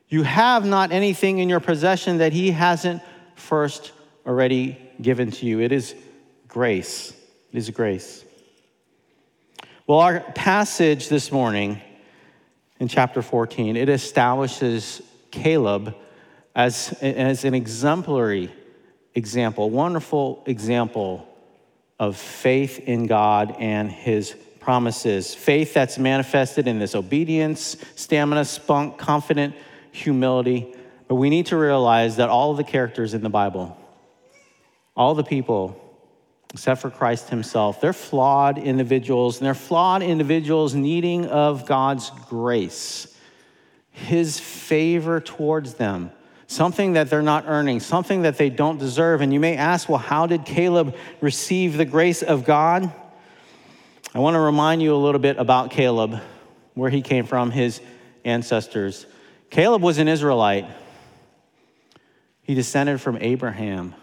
You 0.07 0.23
have 0.23 0.65
not 0.65 0.91
anything 0.91 1.39
in 1.39 1.49
your 1.49 1.59
possession 1.59 2.17
that 2.19 2.33
He 2.33 2.51
hasn't 2.51 3.01
first 3.35 3.91
already 4.25 4.77
given 5.01 5.31
to 5.31 5.45
you. 5.45 5.59
It 5.59 5.71
is 5.71 5.95
grace. 6.47 7.13
It 7.51 7.57
is 7.57 7.69
grace. 7.69 8.23
Well, 9.87 9.99
our 9.99 10.19
passage 10.19 11.09
this 11.09 11.31
morning 11.31 11.81
in 12.79 12.87
chapter 12.87 13.21
14, 13.21 13.75
it 13.77 13.89
establishes 13.89 15.01
Caleb 15.31 15.95
as, 16.55 16.93
as 17.01 17.45
an 17.45 17.53
exemplary 17.53 18.51
example, 19.15 19.69
wonderful 19.69 20.43
example 20.45 21.27
of 21.97 22.17
faith 22.17 22.79
in 22.79 23.07
God 23.07 23.55
and 23.59 23.89
his 23.89 24.35
promises. 24.59 25.33
Faith 25.33 25.73
that's 25.73 25.97
manifested 25.97 26.67
in 26.67 26.79
this 26.79 26.93
obedience, 26.93 27.77
stamina, 27.95 28.43
spunk, 28.45 28.97
confident 28.97 29.55
humility. 29.91 30.75
But 31.07 31.15
we 31.15 31.29
need 31.29 31.47
to 31.47 31.57
realize 31.57 32.17
that 32.17 32.29
all 32.29 32.53
the 32.53 32.63
characters 32.63 33.13
in 33.13 33.21
the 33.21 33.29
Bible, 33.29 33.77
all 34.95 35.15
the 35.15 35.23
people, 35.23 35.81
except 36.53 36.81
for 36.81 36.89
Christ 36.89 37.29
himself, 37.29 37.79
they're 37.79 37.93
flawed 37.93 38.57
individuals, 38.57 39.37
and 39.37 39.45
they're 39.45 39.53
flawed 39.53 40.01
individuals 40.01 40.73
needing 40.73 41.27
of 41.27 41.65
God's 41.65 42.09
grace, 42.27 43.15
his 43.91 44.39
favor 44.39 45.21
towards 45.21 45.75
them 45.75 46.11
something 46.55 46.93
that 46.93 47.09
they're 47.09 47.21
not 47.21 47.43
earning, 47.47 47.79
something 47.79 48.23
that 48.23 48.37
they 48.37 48.49
don't 48.49 48.79
deserve. 48.79 49.21
And 49.21 49.33
you 49.33 49.39
may 49.39 49.57
ask, 49.57 49.89
well, 49.89 49.99
how 49.99 50.25
did 50.25 50.45
Caleb 50.45 50.95
receive 51.21 51.77
the 51.77 51.85
grace 51.85 52.23
of 52.23 52.45
God? 52.45 52.91
I 54.13 54.19
want 54.19 54.35
to 54.35 54.39
remind 54.39 54.81
you 54.81 54.95
a 54.95 54.97
little 54.97 55.19
bit 55.19 55.37
about 55.37 55.71
Caleb, 55.71 56.21
where 56.73 56.89
he 56.89 57.01
came 57.01 57.25
from, 57.25 57.51
his 57.51 57.81
ancestors. 58.23 59.05
Caleb 59.49 59.81
was 59.81 59.97
an 59.97 60.07
Israelite. 60.07 60.65
He 62.41 62.55
descended 62.55 63.01
from 63.01 63.17
Abraham, 63.19 63.93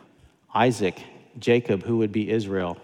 Isaac, 0.55 1.03
Jacob, 1.39 1.83
who 1.83 1.99
would 1.99 2.13
be 2.13 2.31
Israel. 2.31 2.77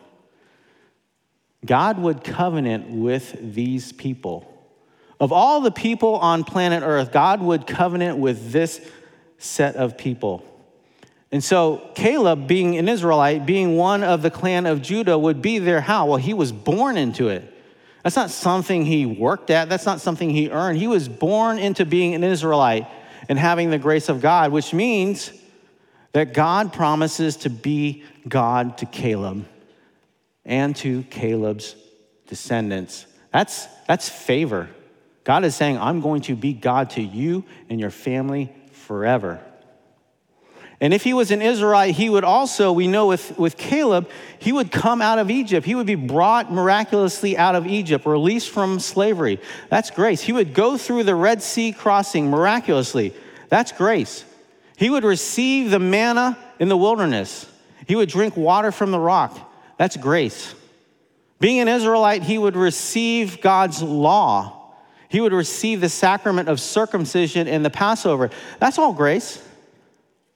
God 1.67 1.99
would 1.99 2.25
covenant 2.25 2.89
with 2.89 3.37
these 3.55 3.93
people. 3.93 4.55
Of 5.21 5.33
all 5.33 5.61
the 5.61 5.73
people 5.73 6.15
on 6.17 6.45
planet 6.45 6.83
Earth, 6.85 7.13
God 7.13 7.43
would 7.43 7.67
covenant 7.67 8.19
with 8.19 8.53
this 8.53 8.81
set 9.39 9.77
of 9.77 9.97
people. 9.97 10.45
And 11.31 11.43
so 11.43 11.91
Caleb, 11.95 12.47
being 12.47 12.77
an 12.77 12.89
Israelite, 12.89 13.47
being 13.47 13.77
one 13.77 14.03
of 14.03 14.23
the 14.23 14.31
clan 14.31 14.67
of 14.67 14.83
Judah, 14.83 15.19
would 15.19 15.43
be 15.43 15.59
there 15.59 15.81
how? 15.81 16.07
Well, 16.07 16.17
he 16.17 16.35
was 16.35 16.53
born 16.53 16.97
into 16.97 17.29
it. 17.29 17.55
That's 18.03 18.17
not 18.17 18.31
something 18.31 18.85
he 18.85 19.05
worked 19.05 19.51
at, 19.51 19.69
that's 19.69 19.85
not 19.85 20.01
something 20.01 20.31
he 20.31 20.51
earned. 20.51 20.79
He 20.79 20.87
was 20.87 21.09
born 21.09 21.59
into 21.59 21.85
being 21.85 22.15
an 22.15 22.25
Israelite 22.25 22.87
and 23.29 23.39
having 23.39 23.71
the 23.71 23.79
grace 23.79 24.09
of 24.09 24.21
God, 24.23 24.53
which 24.53 24.73
means 24.73 25.33
that 26.13 26.33
God 26.33 26.73
promises 26.73 27.37
to 27.39 27.51
be 27.51 28.05
God 28.27 28.79
to 28.79 28.87
Caleb 28.87 29.47
and 30.45 30.75
to 30.77 31.03
Caleb's 31.05 31.77
descendants. 32.27 33.07
That's, 33.33 33.67
that's 33.87 34.09
favor. 34.09 34.71
God 35.25 35.45
is 35.45 35.55
saying, 35.55 35.79
I'm 35.79 36.01
going 36.01 36.23
to 36.23 36.37
be 36.37 36.55
God 36.55 36.91
to 36.91 37.03
you 37.03 37.45
and 37.69 37.79
your 37.79 37.91
family 37.91 38.51
forever. 38.79 39.41
And 40.81 40.95
if 40.95 41.03
he 41.03 41.13
was 41.13 41.33
an 41.33 41.43
Israelite, 41.43 41.97
he 41.97 42.09
would 42.09 42.23
also, 42.23 42.71
we 42.71 42.87
know 42.87 43.09
with, 43.09 43.37
with 43.37 43.57
Caleb, 43.57 44.09
he 44.39 44.53
would 44.53 44.71
come 44.71 45.03
out 45.03 45.19
of 45.19 45.29
Egypt. 45.29 45.67
He 45.67 45.75
would 45.75 45.89
be 45.89 45.97
brought 45.97 46.53
miraculously 46.53 47.37
out 47.37 47.57
of 47.57 47.67
Egypt, 47.67 48.07
released 48.07 48.51
from 48.51 48.79
slavery. 48.79 49.41
That's 49.71 49.91
grace. 49.91 50.21
He 50.21 50.33
would 50.33 50.55
go 50.55 50.77
through 50.77 51.03
the 51.03 51.17
Red 51.17 51.43
Sea 51.43 51.73
crossing 51.73 52.31
miraculously. 52.31 53.13
That's 53.49 53.73
grace. 53.73 54.25
He 54.77 54.89
would 54.89 55.03
receive 55.03 55.73
the 55.73 55.81
manna 55.81 56.39
in 56.61 56.69
the 56.69 56.77
wilderness. 56.77 57.51
He 57.89 57.97
would 57.97 58.09
drink 58.09 58.37
water 58.37 58.71
from 58.71 58.93
the 58.93 59.01
rock. 59.01 59.37
That's 59.79 59.97
grace. 59.97 60.55
Being 61.41 61.59
an 61.59 61.69
Israelite, 61.69 62.23
he 62.23 62.39
would 62.39 62.55
receive 62.55 63.41
God's 63.41 63.83
law 63.83 64.58
he 65.09 65.21
would 65.21 65.33
receive 65.33 65.81
the 65.81 65.89
sacrament 65.89 66.49
of 66.49 66.61
circumcision 66.61 67.49
in 67.49 67.63
the 67.63 67.71
Passover. 67.71 68.31
That's 68.59 68.79
all 68.79 68.93
grace. 68.93 69.43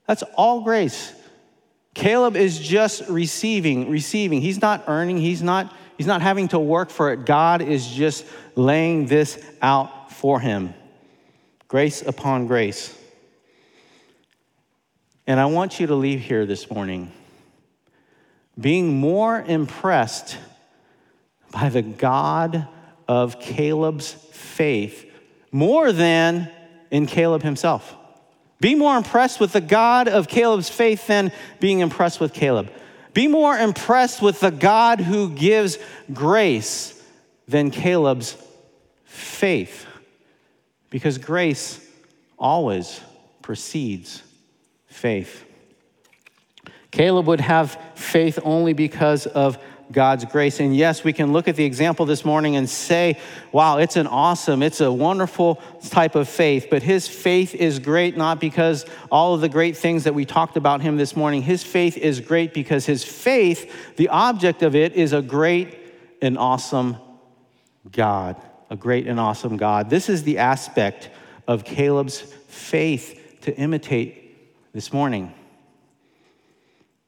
That's 0.07 0.23
all 0.35 0.61
grace. 0.61 1.13
Caleb 1.93 2.35
is 2.35 2.59
just 2.59 3.07
receiving, 3.07 3.89
receiving. 3.89 4.41
He's 4.41 4.61
not 4.61 4.85
earning, 4.87 5.17
he's 5.17 5.43
not, 5.43 5.73
he's 5.97 6.07
not 6.07 6.21
having 6.21 6.47
to 6.49 6.59
work 6.59 6.89
for 6.89 7.13
it. 7.13 7.25
God 7.25 7.61
is 7.61 7.87
just 7.87 8.25
laying 8.55 9.05
this 9.05 9.43
out 9.61 10.11
for 10.11 10.39
him. 10.39 10.73
Grace 11.67 12.01
upon 12.01 12.47
grace. 12.47 12.97
And 15.25 15.39
I 15.39 15.45
want 15.45 15.79
you 15.79 15.87
to 15.87 15.95
leave 15.95 16.19
here 16.19 16.45
this 16.45 16.69
morning 16.69 17.11
being 18.59 18.99
more 18.99 19.41
impressed 19.41 20.37
by 21.51 21.69
the 21.69 21.81
God 21.81 22.67
of 23.07 23.39
Caleb's 23.39 24.13
faith 24.13 25.09
more 25.51 25.91
than 25.91 26.49
in 26.91 27.05
Caleb 27.05 27.43
himself. 27.43 27.95
Be 28.59 28.75
more 28.75 28.95
impressed 28.95 29.39
with 29.39 29.53
the 29.53 29.61
God 29.61 30.07
of 30.07 30.27
Caleb's 30.27 30.69
faith 30.69 31.07
than 31.07 31.31
being 31.59 31.79
impressed 31.79 32.19
with 32.19 32.33
Caleb. 32.33 32.71
Be 33.13 33.27
more 33.27 33.57
impressed 33.57 34.21
with 34.21 34.39
the 34.39 34.51
God 34.51 34.99
who 35.01 35.29
gives 35.29 35.77
grace 36.11 37.01
than 37.47 37.71
Caleb's 37.71 38.37
faith. 39.03 39.85
Because 40.89 41.17
grace 41.17 41.85
always 42.39 43.01
precedes 43.41 44.23
faith. 44.87 45.45
Caleb 46.91 47.27
would 47.27 47.41
have 47.41 47.77
faith 47.95 48.39
only 48.43 48.73
because 48.73 49.25
of 49.25 49.57
God's 49.93 50.25
grace. 50.25 50.59
And 50.59 50.75
yes, 50.75 51.03
we 51.03 51.13
can 51.13 51.31
look 51.31 51.47
at 51.47 51.55
the 51.55 51.63
example 51.63 52.05
this 52.05 52.25
morning 52.25 52.55
and 52.55 52.69
say, 52.69 53.19
wow, 53.51 53.77
it's 53.77 53.95
an 53.95 54.07
awesome, 54.07 54.61
it's 54.61 54.81
a 54.81 54.91
wonderful 54.91 55.61
type 55.87 56.15
of 56.15 56.27
faith. 56.27 56.67
But 56.69 56.83
his 56.83 57.07
faith 57.07 57.55
is 57.55 57.79
great 57.79 58.17
not 58.17 58.41
because 58.41 58.85
all 59.11 59.35
of 59.35 59.41
the 59.41 59.49
great 59.49 59.77
things 59.77 60.03
that 60.03 60.13
we 60.13 60.25
talked 60.25 60.57
about 60.57 60.81
him 60.81 60.97
this 60.97 61.15
morning. 61.15 61.43
His 61.43 61.63
faith 61.63 61.97
is 61.97 62.19
great 62.19 62.53
because 62.53 62.85
his 62.85 63.03
faith, 63.03 63.95
the 63.95 64.09
object 64.09 64.63
of 64.63 64.75
it, 64.75 64.93
is 64.93 65.13
a 65.13 65.21
great 65.21 65.77
and 66.21 66.37
awesome 66.37 66.97
God. 67.91 68.35
A 68.69 68.75
great 68.75 69.07
and 69.07 69.19
awesome 69.19 69.57
God. 69.57 69.89
This 69.89 70.09
is 70.09 70.23
the 70.23 70.39
aspect 70.39 71.09
of 71.47 71.63
Caleb's 71.63 72.19
faith 72.47 73.37
to 73.41 73.55
imitate 73.55 74.73
this 74.73 74.91
morning. 74.91 75.33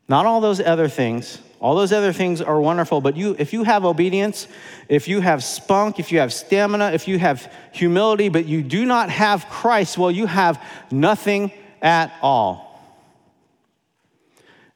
Not 0.07 0.25
all 0.25 0.41
those 0.41 0.59
other 0.59 0.87
things. 0.87 1.39
All 1.65 1.73
those 1.73 1.91
other 1.91 2.13
things 2.13 2.43
are 2.43 2.61
wonderful, 2.61 3.01
but 3.01 3.17
you, 3.17 3.35
if 3.39 3.51
you 3.51 3.63
have 3.63 3.85
obedience, 3.85 4.47
if 4.87 5.07
you 5.07 5.19
have 5.19 5.43
spunk, 5.43 5.97
if 5.99 6.11
you 6.11 6.19
have 6.19 6.31
stamina, 6.31 6.91
if 6.91 7.07
you 7.07 7.17
have 7.17 7.51
humility, 7.71 8.29
but 8.29 8.45
you 8.45 8.61
do 8.61 8.85
not 8.85 9.09
have 9.09 9.49
Christ, 9.49 9.97
well, 9.97 10.11
you 10.11 10.27
have 10.27 10.63
nothing 10.91 11.51
at 11.81 12.13
all. 12.21 12.79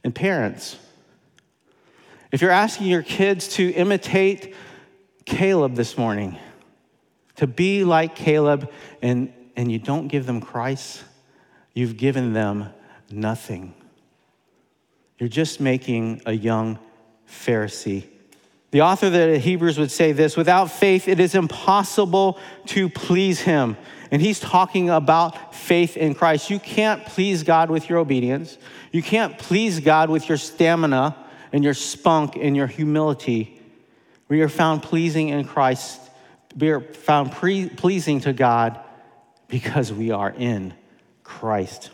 And 0.04 0.16
parents, 0.16 0.78
if 2.32 2.42
you're 2.42 2.50
asking 2.50 2.88
your 2.88 3.04
kids 3.04 3.50
to 3.50 3.70
imitate 3.70 4.56
Caleb 5.26 5.76
this 5.76 5.96
morning, 5.96 6.40
to 7.36 7.46
be 7.46 7.84
like 7.84 8.16
Caleb, 8.16 8.68
and, 9.04 9.32
and 9.56 9.72
you 9.72 9.78
don't 9.78 10.08
give 10.08 10.26
them 10.26 10.42
Christ, 10.42 11.04
you've 11.76 11.98
given 11.98 12.34
them 12.34 12.74
nothing. 13.12 13.76
You're 15.20 15.30
just 15.30 15.60
making 15.60 16.22
a 16.26 16.32
young 16.32 16.80
Pharisee. 17.28 18.06
The 18.72 18.82
author 18.82 19.08
of 19.08 19.14
the 19.14 19.38
Hebrews 19.38 19.78
would 19.78 19.92
say 19.92 20.12
this 20.12 20.38
without 20.38 20.72
faith, 20.72 21.08
it 21.08 21.20
is 21.20 21.36
impossible 21.36 22.40
to 22.68 22.90
please 22.90 23.42
him. 23.42 23.78
And 24.12 24.22
he's 24.22 24.40
talking 24.40 24.90
about 24.90 25.54
faith 25.54 25.98
in 25.98 26.16
Christ. 26.16 26.50
You 26.50 26.60
can't 26.60 27.06
please 27.06 27.44
God 27.44 27.70
with 27.70 27.90
your 27.90 28.00
obedience, 28.00 28.58
you 28.92 29.04
can't 29.04 29.38
please 29.38 29.80
God 29.80 30.10
with 30.10 30.30
your 30.30 30.38
stamina 30.38 31.16
and 31.52 31.64
your 31.64 31.74
spunk 31.74 32.36
and 32.36 32.56
your 32.56 32.68
humility. 32.68 33.60
We 34.30 34.42
are 34.42 34.50
found 34.50 34.84
pleasing 34.84 35.30
in 35.30 35.44
Christ. 35.46 36.00
We 36.58 36.70
are 36.70 36.82
found 36.82 37.32
pre- 37.32 37.70
pleasing 37.70 38.22
to 38.22 38.34
God 38.34 38.80
because 39.48 39.92
we 39.92 40.12
are 40.12 40.30
in 40.30 40.74
Christ 41.24 41.90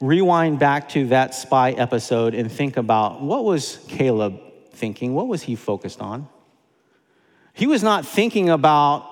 rewind 0.00 0.58
back 0.58 0.88
to 0.90 1.08
that 1.08 1.34
spy 1.34 1.72
episode 1.72 2.34
and 2.34 2.50
think 2.50 2.76
about 2.76 3.20
what 3.20 3.44
was 3.44 3.78
Caleb 3.88 4.40
thinking? 4.72 5.14
What 5.14 5.28
was 5.28 5.42
he 5.42 5.56
focused 5.56 6.00
on? 6.00 6.28
He 7.52 7.66
was 7.66 7.82
not 7.82 8.06
thinking 8.06 8.48
about 8.48 9.06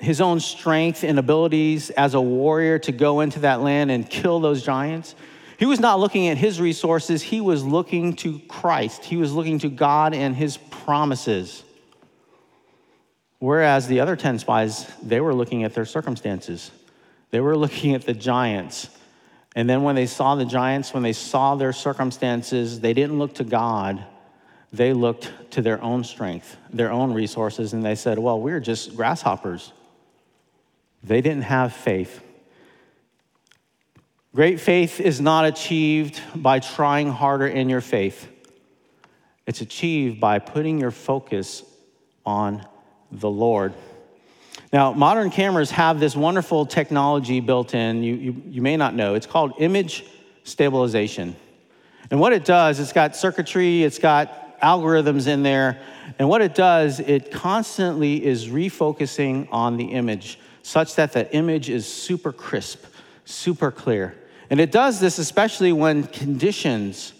his 0.00 0.20
own 0.20 0.40
strength 0.40 1.04
and 1.04 1.18
abilities 1.18 1.90
as 1.90 2.14
a 2.14 2.20
warrior 2.20 2.78
to 2.80 2.92
go 2.92 3.20
into 3.20 3.40
that 3.40 3.60
land 3.60 3.90
and 3.92 4.08
kill 4.10 4.40
those 4.40 4.64
giants. 4.64 5.14
He 5.56 5.66
was 5.66 5.78
not 5.78 6.00
looking 6.00 6.26
at 6.26 6.36
his 6.36 6.60
resources, 6.60 7.22
he 7.22 7.40
was 7.40 7.62
looking 7.62 8.16
to 8.16 8.40
Christ. 8.40 9.04
He 9.04 9.16
was 9.16 9.32
looking 9.32 9.60
to 9.60 9.68
God 9.68 10.12
and 10.12 10.34
his 10.34 10.56
promises. 10.56 11.62
Whereas 13.38 13.86
the 13.86 14.00
other 14.00 14.16
10 14.16 14.40
spies, 14.40 14.90
they 15.00 15.20
were 15.20 15.34
looking 15.34 15.62
at 15.62 15.74
their 15.74 15.84
circumstances. 15.84 16.72
They 17.30 17.40
were 17.40 17.56
looking 17.56 17.94
at 17.94 18.02
the 18.02 18.14
giants 18.14 18.88
and 19.54 19.70
then 19.70 19.82
when 19.82 19.94
they 19.94 20.06
saw 20.06 20.34
the 20.34 20.44
giants, 20.44 20.92
when 20.92 21.02
they 21.02 21.12
saw 21.12 21.54
their 21.54 21.72
circumstances, 21.72 22.80
they 22.80 22.92
didn't 22.92 23.18
look 23.18 23.34
to 23.34 23.44
God. 23.44 24.04
They 24.72 24.92
looked 24.92 25.30
to 25.52 25.62
their 25.62 25.80
own 25.80 26.02
strength, 26.02 26.56
their 26.70 26.90
own 26.90 27.12
resources, 27.12 27.72
and 27.72 27.84
they 27.84 27.94
said, 27.94 28.18
Well, 28.18 28.40
we're 28.40 28.58
just 28.58 28.96
grasshoppers. 28.96 29.72
They 31.04 31.20
didn't 31.20 31.42
have 31.42 31.72
faith. 31.72 32.20
Great 34.34 34.58
faith 34.58 35.00
is 35.00 35.20
not 35.20 35.44
achieved 35.44 36.20
by 36.34 36.58
trying 36.58 37.08
harder 37.08 37.46
in 37.46 37.68
your 37.68 37.80
faith, 37.80 38.28
it's 39.46 39.60
achieved 39.60 40.18
by 40.18 40.40
putting 40.40 40.80
your 40.80 40.90
focus 40.90 41.62
on 42.26 42.66
the 43.12 43.30
Lord. 43.30 43.74
Now, 44.74 44.92
modern 44.92 45.30
cameras 45.30 45.70
have 45.70 46.00
this 46.00 46.16
wonderful 46.16 46.66
technology 46.66 47.38
built 47.38 47.74
in, 47.74 48.02
you, 48.02 48.14
you, 48.16 48.42
you, 48.48 48.60
may 48.60 48.76
not 48.76 48.92
know. 48.92 49.14
It's 49.14 49.24
called 49.24 49.52
image 49.60 50.04
stabilization. 50.42 51.36
And 52.10 52.18
what 52.18 52.32
it 52.32 52.44
does, 52.44 52.80
it's 52.80 52.92
got 52.92 53.14
circuitry, 53.14 53.84
it's 53.84 54.00
got 54.00 54.60
algorithms 54.60 55.28
in 55.28 55.44
there. 55.44 55.80
And 56.18 56.28
what 56.28 56.42
it 56.42 56.56
does, 56.56 56.98
it 56.98 57.30
constantly 57.30 58.24
is 58.24 58.48
refocusing 58.48 59.46
on 59.52 59.76
the 59.76 59.92
image 59.92 60.40
such 60.64 60.96
that 60.96 61.12
the 61.12 61.32
image 61.32 61.70
is 61.70 61.86
super 61.86 62.32
crisp, 62.32 62.84
super 63.24 63.70
clear. 63.70 64.16
And 64.50 64.58
it 64.58 64.72
does 64.72 64.98
this 64.98 65.20
especially 65.20 65.70
when 65.70 66.02
conditions 66.02 67.12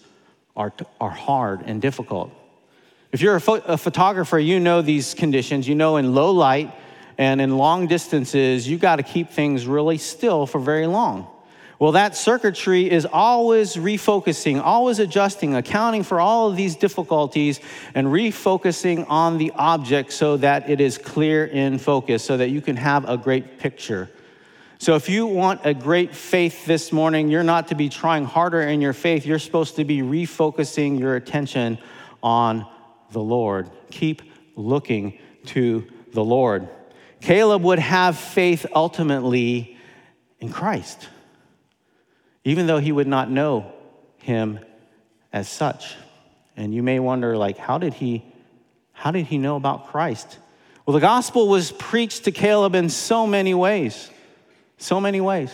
are, 0.57 0.73
are 1.01 1.11
hard 1.11 1.63
and 1.67 1.81
difficult. 1.81 2.33
If 3.13 3.21
you're 3.21 3.37
a, 3.37 3.41
pho- 3.41 3.63
a 3.65 3.79
photographer, 3.79 4.41
you 4.41 4.59
know 4.59 4.83
these 4.83 5.15
conditions. 5.15 5.69
You 5.69 5.77
know 5.77 5.99
in 5.99 6.17
low 6.17 6.33
light, 6.33 6.73
and 7.19 7.41
in 7.41 7.57
long 7.57 7.87
distances, 7.87 8.69
you 8.69 8.79
got 8.79 8.97
to 8.97 9.03
keep 9.03 9.31
things 9.31 9.67
really 9.67 9.99
still 9.99 10.47
for 10.47 10.59
very 10.59 10.87
long. 10.87 11.29
Well, 11.79 11.93
that 11.93 12.17
circuitry 12.17 12.91
is 12.91 13.05
always 13.05 13.75
refocusing, 13.75 14.61
always 14.61 15.01
adjusting, 15.01 15.55
accounting 15.55 16.05
for 16.05 16.21
all 16.21 16.49
of 16.49 16.57
these 16.57 16.77
difficulties, 16.77 17.61
and 17.95 18.07
refocusing 18.07 19.07
on 19.09 19.39
the 19.39 19.53
object 19.57 20.13
so 20.13 20.37
that 20.39 20.71
it 20.71 20.81
is 20.81 20.99
clear 20.99 21.45
in 21.45 21.79
focus, 21.79 22.25
so 22.25 22.37
that 22.37 22.51
you 22.51 22.61
can 22.61 22.77
have 22.77 23.09
a 23.09 23.17
great 23.17 23.59
picture. 23.59 24.09
So, 24.79 24.97
if 24.97 25.09
you 25.09 25.27
want 25.27 25.63
a 25.65 25.75
great 25.75 26.15
faith 26.15 26.67
this 26.67 26.93
morning, 26.93 27.29
you're 27.29 27.43
not 27.43 27.69
to 27.69 27.75
be 27.75 27.89
trying 27.89 28.25
harder 28.25 28.61
in 28.61 28.81
your 28.81 28.93
faith. 28.93 29.27
You're 29.27 29.39
supposed 29.39 29.77
to 29.77 29.85
be 29.85 30.01
refocusing 30.01 30.99
your 30.99 31.17
attention 31.17 31.79
on 32.23 32.67
the 33.11 33.21
Lord. 33.21 33.71
Keep 33.91 34.23
looking 34.57 35.19
to 35.47 35.87
the 36.13 36.25
Lord. 36.25 36.69
Caleb 37.25 37.63
would 37.63 37.79
have 37.79 38.19
faith 38.19 38.67
ultimately 38.75 39.79
in 40.41 40.51
Christ, 40.51 41.09
even 42.45 42.67
though 42.67 42.77
he 42.77 42.93
would 42.93 43.07
not 43.07 43.31
know 43.31 43.73
him 44.19 44.61
as 45.33 45.49
such. 45.49 45.95
And 46.55 46.75
you 46.75 46.83
may 46.83 46.99
wonder, 46.99 47.35
like, 47.35 47.57
how 47.57 47.79
did 47.79 47.95
he, 47.95 48.23
how 48.93 49.11
did 49.11 49.25
he 49.25 49.39
know 49.39 49.57
about 49.57 49.89
Christ? 49.89 50.39
Well, 50.85 50.93
the 50.93 51.01
gospel 51.01 51.49
was 51.49 51.73
preached 51.73 52.25
to 52.25 52.31
Caleb 52.31 52.75
in 52.75 52.91
so 52.91 53.27
many 53.27 53.55
ways, 53.55 54.11
so 54.77 55.01
many 55.01 55.23
ways. 55.23 55.51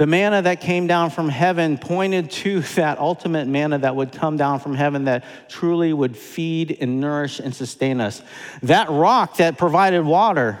The 0.00 0.06
manna 0.06 0.40
that 0.40 0.62
came 0.62 0.86
down 0.86 1.10
from 1.10 1.28
heaven 1.28 1.76
pointed 1.76 2.30
to 2.30 2.60
that 2.76 2.98
ultimate 2.98 3.46
manna 3.46 3.80
that 3.80 3.94
would 3.94 4.12
come 4.12 4.38
down 4.38 4.58
from 4.58 4.74
heaven 4.74 5.04
that 5.04 5.24
truly 5.50 5.92
would 5.92 6.16
feed 6.16 6.78
and 6.80 7.02
nourish 7.02 7.38
and 7.38 7.54
sustain 7.54 8.00
us. 8.00 8.22
That 8.62 8.88
rock 8.88 9.36
that 9.36 9.58
provided 9.58 10.00
water 10.00 10.58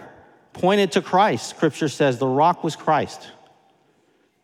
pointed 0.52 0.92
to 0.92 1.00
Christ. 1.00 1.48
Scripture 1.48 1.88
says 1.88 2.18
the 2.18 2.26
rock 2.26 2.62
was 2.62 2.76
Christ. 2.76 3.30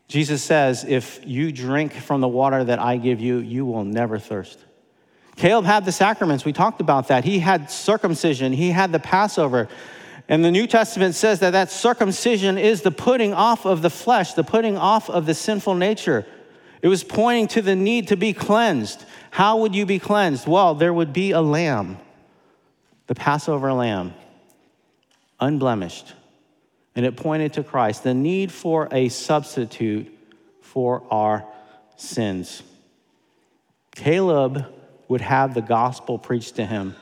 Jesus 0.08 0.42
says, 0.42 0.82
If 0.82 1.20
you 1.26 1.52
drink 1.52 1.92
from 1.92 2.22
the 2.22 2.28
water 2.28 2.64
that 2.64 2.78
I 2.78 2.96
give 2.96 3.20
you, 3.20 3.36
you 3.36 3.66
will 3.66 3.84
never 3.84 4.18
thirst. 4.18 4.58
Caleb 5.36 5.66
had 5.66 5.84
the 5.84 5.92
sacraments. 5.92 6.46
We 6.46 6.54
talked 6.54 6.80
about 6.80 7.08
that. 7.08 7.22
He 7.26 7.40
had 7.40 7.70
circumcision, 7.70 8.54
he 8.54 8.70
had 8.70 8.92
the 8.92 8.98
Passover. 8.98 9.68
And 10.28 10.44
the 10.44 10.50
New 10.50 10.66
Testament 10.66 11.14
says 11.14 11.40
that 11.40 11.50
that 11.50 11.70
circumcision 11.70 12.58
is 12.58 12.82
the 12.82 12.90
putting 12.90 13.32
off 13.32 13.64
of 13.64 13.82
the 13.82 13.90
flesh, 13.90 14.32
the 14.32 14.42
putting 14.42 14.76
off 14.76 15.08
of 15.08 15.26
the 15.26 15.34
sinful 15.34 15.76
nature. 15.76 16.26
It 16.82 16.88
was 16.88 17.04
pointing 17.04 17.48
to 17.48 17.62
the 17.62 17.76
need 17.76 18.08
to 18.08 18.16
be 18.16 18.32
cleansed. 18.32 19.04
How 19.30 19.58
would 19.58 19.74
you 19.74 19.86
be 19.86 19.98
cleansed? 19.98 20.46
Well, 20.46 20.74
there 20.74 20.92
would 20.92 21.12
be 21.12 21.30
a 21.30 21.40
lamb, 21.40 21.98
the 23.06 23.14
Passover 23.14 23.72
lamb, 23.72 24.14
unblemished. 25.38 26.12
And 26.96 27.06
it 27.06 27.16
pointed 27.16 27.52
to 27.54 27.62
Christ, 27.62 28.02
the 28.02 28.14
need 28.14 28.50
for 28.50 28.88
a 28.90 29.08
substitute 29.10 30.12
for 30.60 31.02
our 31.10 31.44
sins. 31.96 32.62
Caleb 33.94 34.66
would 35.08 35.20
have 35.20 35.54
the 35.54 35.62
gospel 35.62 36.18
preached 36.18 36.56
to 36.56 36.66
him. 36.66 36.96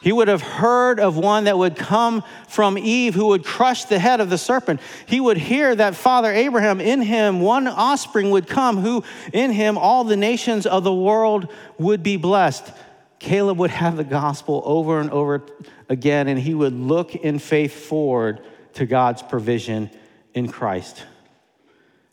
He 0.00 0.12
would 0.12 0.28
have 0.28 0.42
heard 0.42 1.00
of 1.00 1.16
one 1.16 1.44
that 1.44 1.58
would 1.58 1.74
come 1.74 2.22
from 2.46 2.78
Eve 2.78 3.14
who 3.14 3.26
would 3.28 3.44
crush 3.44 3.84
the 3.84 3.98
head 3.98 4.20
of 4.20 4.30
the 4.30 4.38
serpent. 4.38 4.80
He 5.06 5.18
would 5.18 5.36
hear 5.36 5.74
that 5.74 5.96
Father 5.96 6.32
Abraham, 6.32 6.80
in 6.80 7.02
him, 7.02 7.40
one 7.40 7.66
offspring 7.66 8.30
would 8.30 8.46
come, 8.46 8.78
who 8.78 9.02
in 9.32 9.50
him 9.50 9.76
all 9.76 10.04
the 10.04 10.16
nations 10.16 10.66
of 10.66 10.84
the 10.84 10.94
world 10.94 11.52
would 11.78 12.04
be 12.04 12.16
blessed. 12.16 12.72
Caleb 13.18 13.58
would 13.58 13.70
have 13.70 13.96
the 13.96 14.04
gospel 14.04 14.62
over 14.64 15.00
and 15.00 15.10
over 15.10 15.42
again, 15.88 16.28
and 16.28 16.38
he 16.38 16.54
would 16.54 16.74
look 16.74 17.16
in 17.16 17.40
faith 17.40 17.72
forward 17.72 18.40
to 18.74 18.86
God's 18.86 19.22
provision 19.22 19.90
in 20.32 20.46
Christ. 20.46 21.02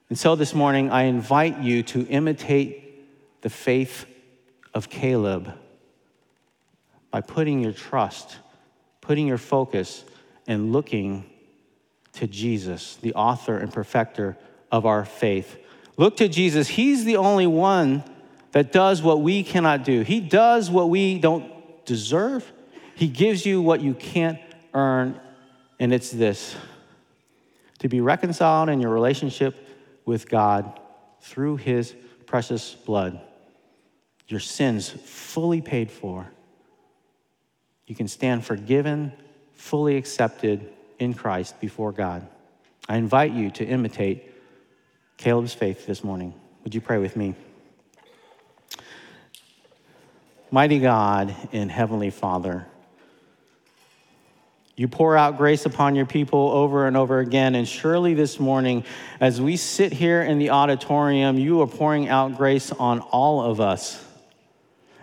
And 0.09 0.17
so 0.17 0.35
this 0.35 0.55
morning, 0.55 0.89
I 0.89 1.03
invite 1.03 1.59
you 1.59 1.83
to 1.83 2.07
imitate 2.07 3.41
the 3.41 3.49
faith 3.51 4.07
of 4.73 4.89
Caleb 4.89 5.53
by 7.15 7.21
putting 7.21 7.61
your 7.61 7.71
trust, 7.71 8.35
putting 8.99 9.25
your 9.25 9.37
focus, 9.37 10.03
and 10.47 10.73
looking 10.73 11.23
to 12.11 12.27
Jesus, 12.27 12.97
the 12.97 13.13
author 13.13 13.57
and 13.57 13.71
perfecter 13.71 14.35
of 14.69 14.85
our 14.85 15.05
faith. 15.05 15.57
Look 15.95 16.17
to 16.17 16.27
Jesus. 16.27 16.67
He's 16.67 17.05
the 17.05 17.15
only 17.15 17.47
one 17.47 18.03
that 18.51 18.73
does 18.73 19.01
what 19.01 19.21
we 19.21 19.43
cannot 19.43 19.85
do. 19.85 20.01
He 20.01 20.19
does 20.19 20.69
what 20.69 20.89
we 20.89 21.17
don't 21.17 21.85
deserve. 21.85 22.51
He 22.95 23.07
gives 23.07 23.45
you 23.45 23.61
what 23.61 23.79
you 23.79 23.93
can't 23.93 24.39
earn, 24.73 25.17
and 25.79 25.93
it's 25.93 26.11
this 26.11 26.53
to 27.79 27.87
be 27.87 28.01
reconciled 28.01 28.67
in 28.67 28.81
your 28.81 28.91
relationship 28.91 29.55
with 30.03 30.29
God 30.29 30.81
through 31.21 31.55
his 31.55 31.95
precious 32.25 32.73
blood. 32.75 33.21
Your 34.27 34.41
sins 34.41 34.89
fully 34.89 35.61
paid 35.61 35.89
for. 35.89 36.29
You 37.87 37.95
can 37.95 38.07
stand 38.07 38.45
forgiven, 38.45 39.13
fully 39.53 39.97
accepted 39.97 40.69
in 40.99 41.13
Christ 41.13 41.59
before 41.59 41.91
God. 41.91 42.27
I 42.87 42.97
invite 42.97 43.31
you 43.31 43.51
to 43.51 43.65
imitate 43.65 44.31
Caleb's 45.17 45.53
faith 45.53 45.85
this 45.85 46.03
morning. 46.03 46.33
Would 46.63 46.75
you 46.75 46.81
pray 46.81 46.97
with 46.97 47.15
me? 47.15 47.35
Mighty 50.51 50.79
God 50.79 51.35
and 51.51 51.71
Heavenly 51.71 52.11
Father, 52.11 52.65
you 54.75 54.87
pour 54.87 55.15
out 55.15 55.37
grace 55.37 55.65
upon 55.65 55.95
your 55.95 56.05
people 56.05 56.49
over 56.49 56.85
and 56.85 56.97
over 56.97 57.19
again. 57.19 57.55
And 57.55 57.67
surely 57.67 58.13
this 58.13 58.39
morning, 58.39 58.83
as 59.19 59.41
we 59.41 59.57
sit 59.57 59.93
here 59.93 60.21
in 60.21 60.37
the 60.37 60.49
auditorium, 60.49 61.37
you 61.37 61.61
are 61.61 61.67
pouring 61.67 62.09
out 62.09 62.37
grace 62.37 62.71
on 62.71 62.99
all 62.99 63.41
of 63.41 63.61
us. 63.61 64.04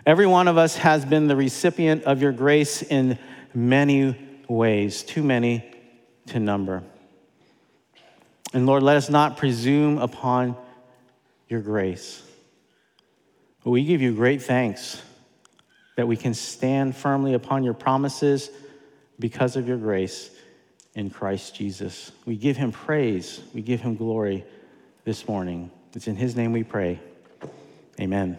Every 0.04 0.26
one 0.26 0.48
of 0.48 0.58
us 0.58 0.76
has 0.76 1.04
been 1.04 1.28
the 1.28 1.36
recipient 1.36 2.04
of 2.04 2.20
your 2.20 2.32
grace 2.32 2.82
in 2.82 3.18
many 3.54 4.16
ways, 4.48 5.02
too 5.02 5.22
many 5.22 5.64
to 6.26 6.40
number. 6.40 6.82
And 8.52 8.66
Lord, 8.66 8.82
let 8.82 8.96
us 8.96 9.08
not 9.08 9.36
presume 9.36 9.98
upon 9.98 10.56
your 11.48 11.60
grace. 11.60 12.22
We 13.64 13.84
give 13.84 14.02
you 14.02 14.12
great 14.12 14.42
thanks 14.42 15.00
that 15.96 16.08
we 16.08 16.16
can 16.16 16.34
stand 16.34 16.96
firmly 16.96 17.34
upon 17.34 17.62
your 17.62 17.74
promises 17.74 18.50
because 19.18 19.56
of 19.56 19.68
your 19.68 19.76
grace 19.76 20.30
in 20.94 21.10
Christ 21.10 21.54
Jesus. 21.54 22.10
We 22.26 22.36
give 22.36 22.56
him 22.56 22.72
praise, 22.72 23.40
we 23.54 23.62
give 23.62 23.80
him 23.80 23.94
glory 23.94 24.44
this 25.04 25.28
morning. 25.28 25.70
It's 25.94 26.08
in 26.08 26.16
his 26.16 26.34
name 26.34 26.52
we 26.52 26.64
pray. 26.64 26.98
Amen. 28.00 28.38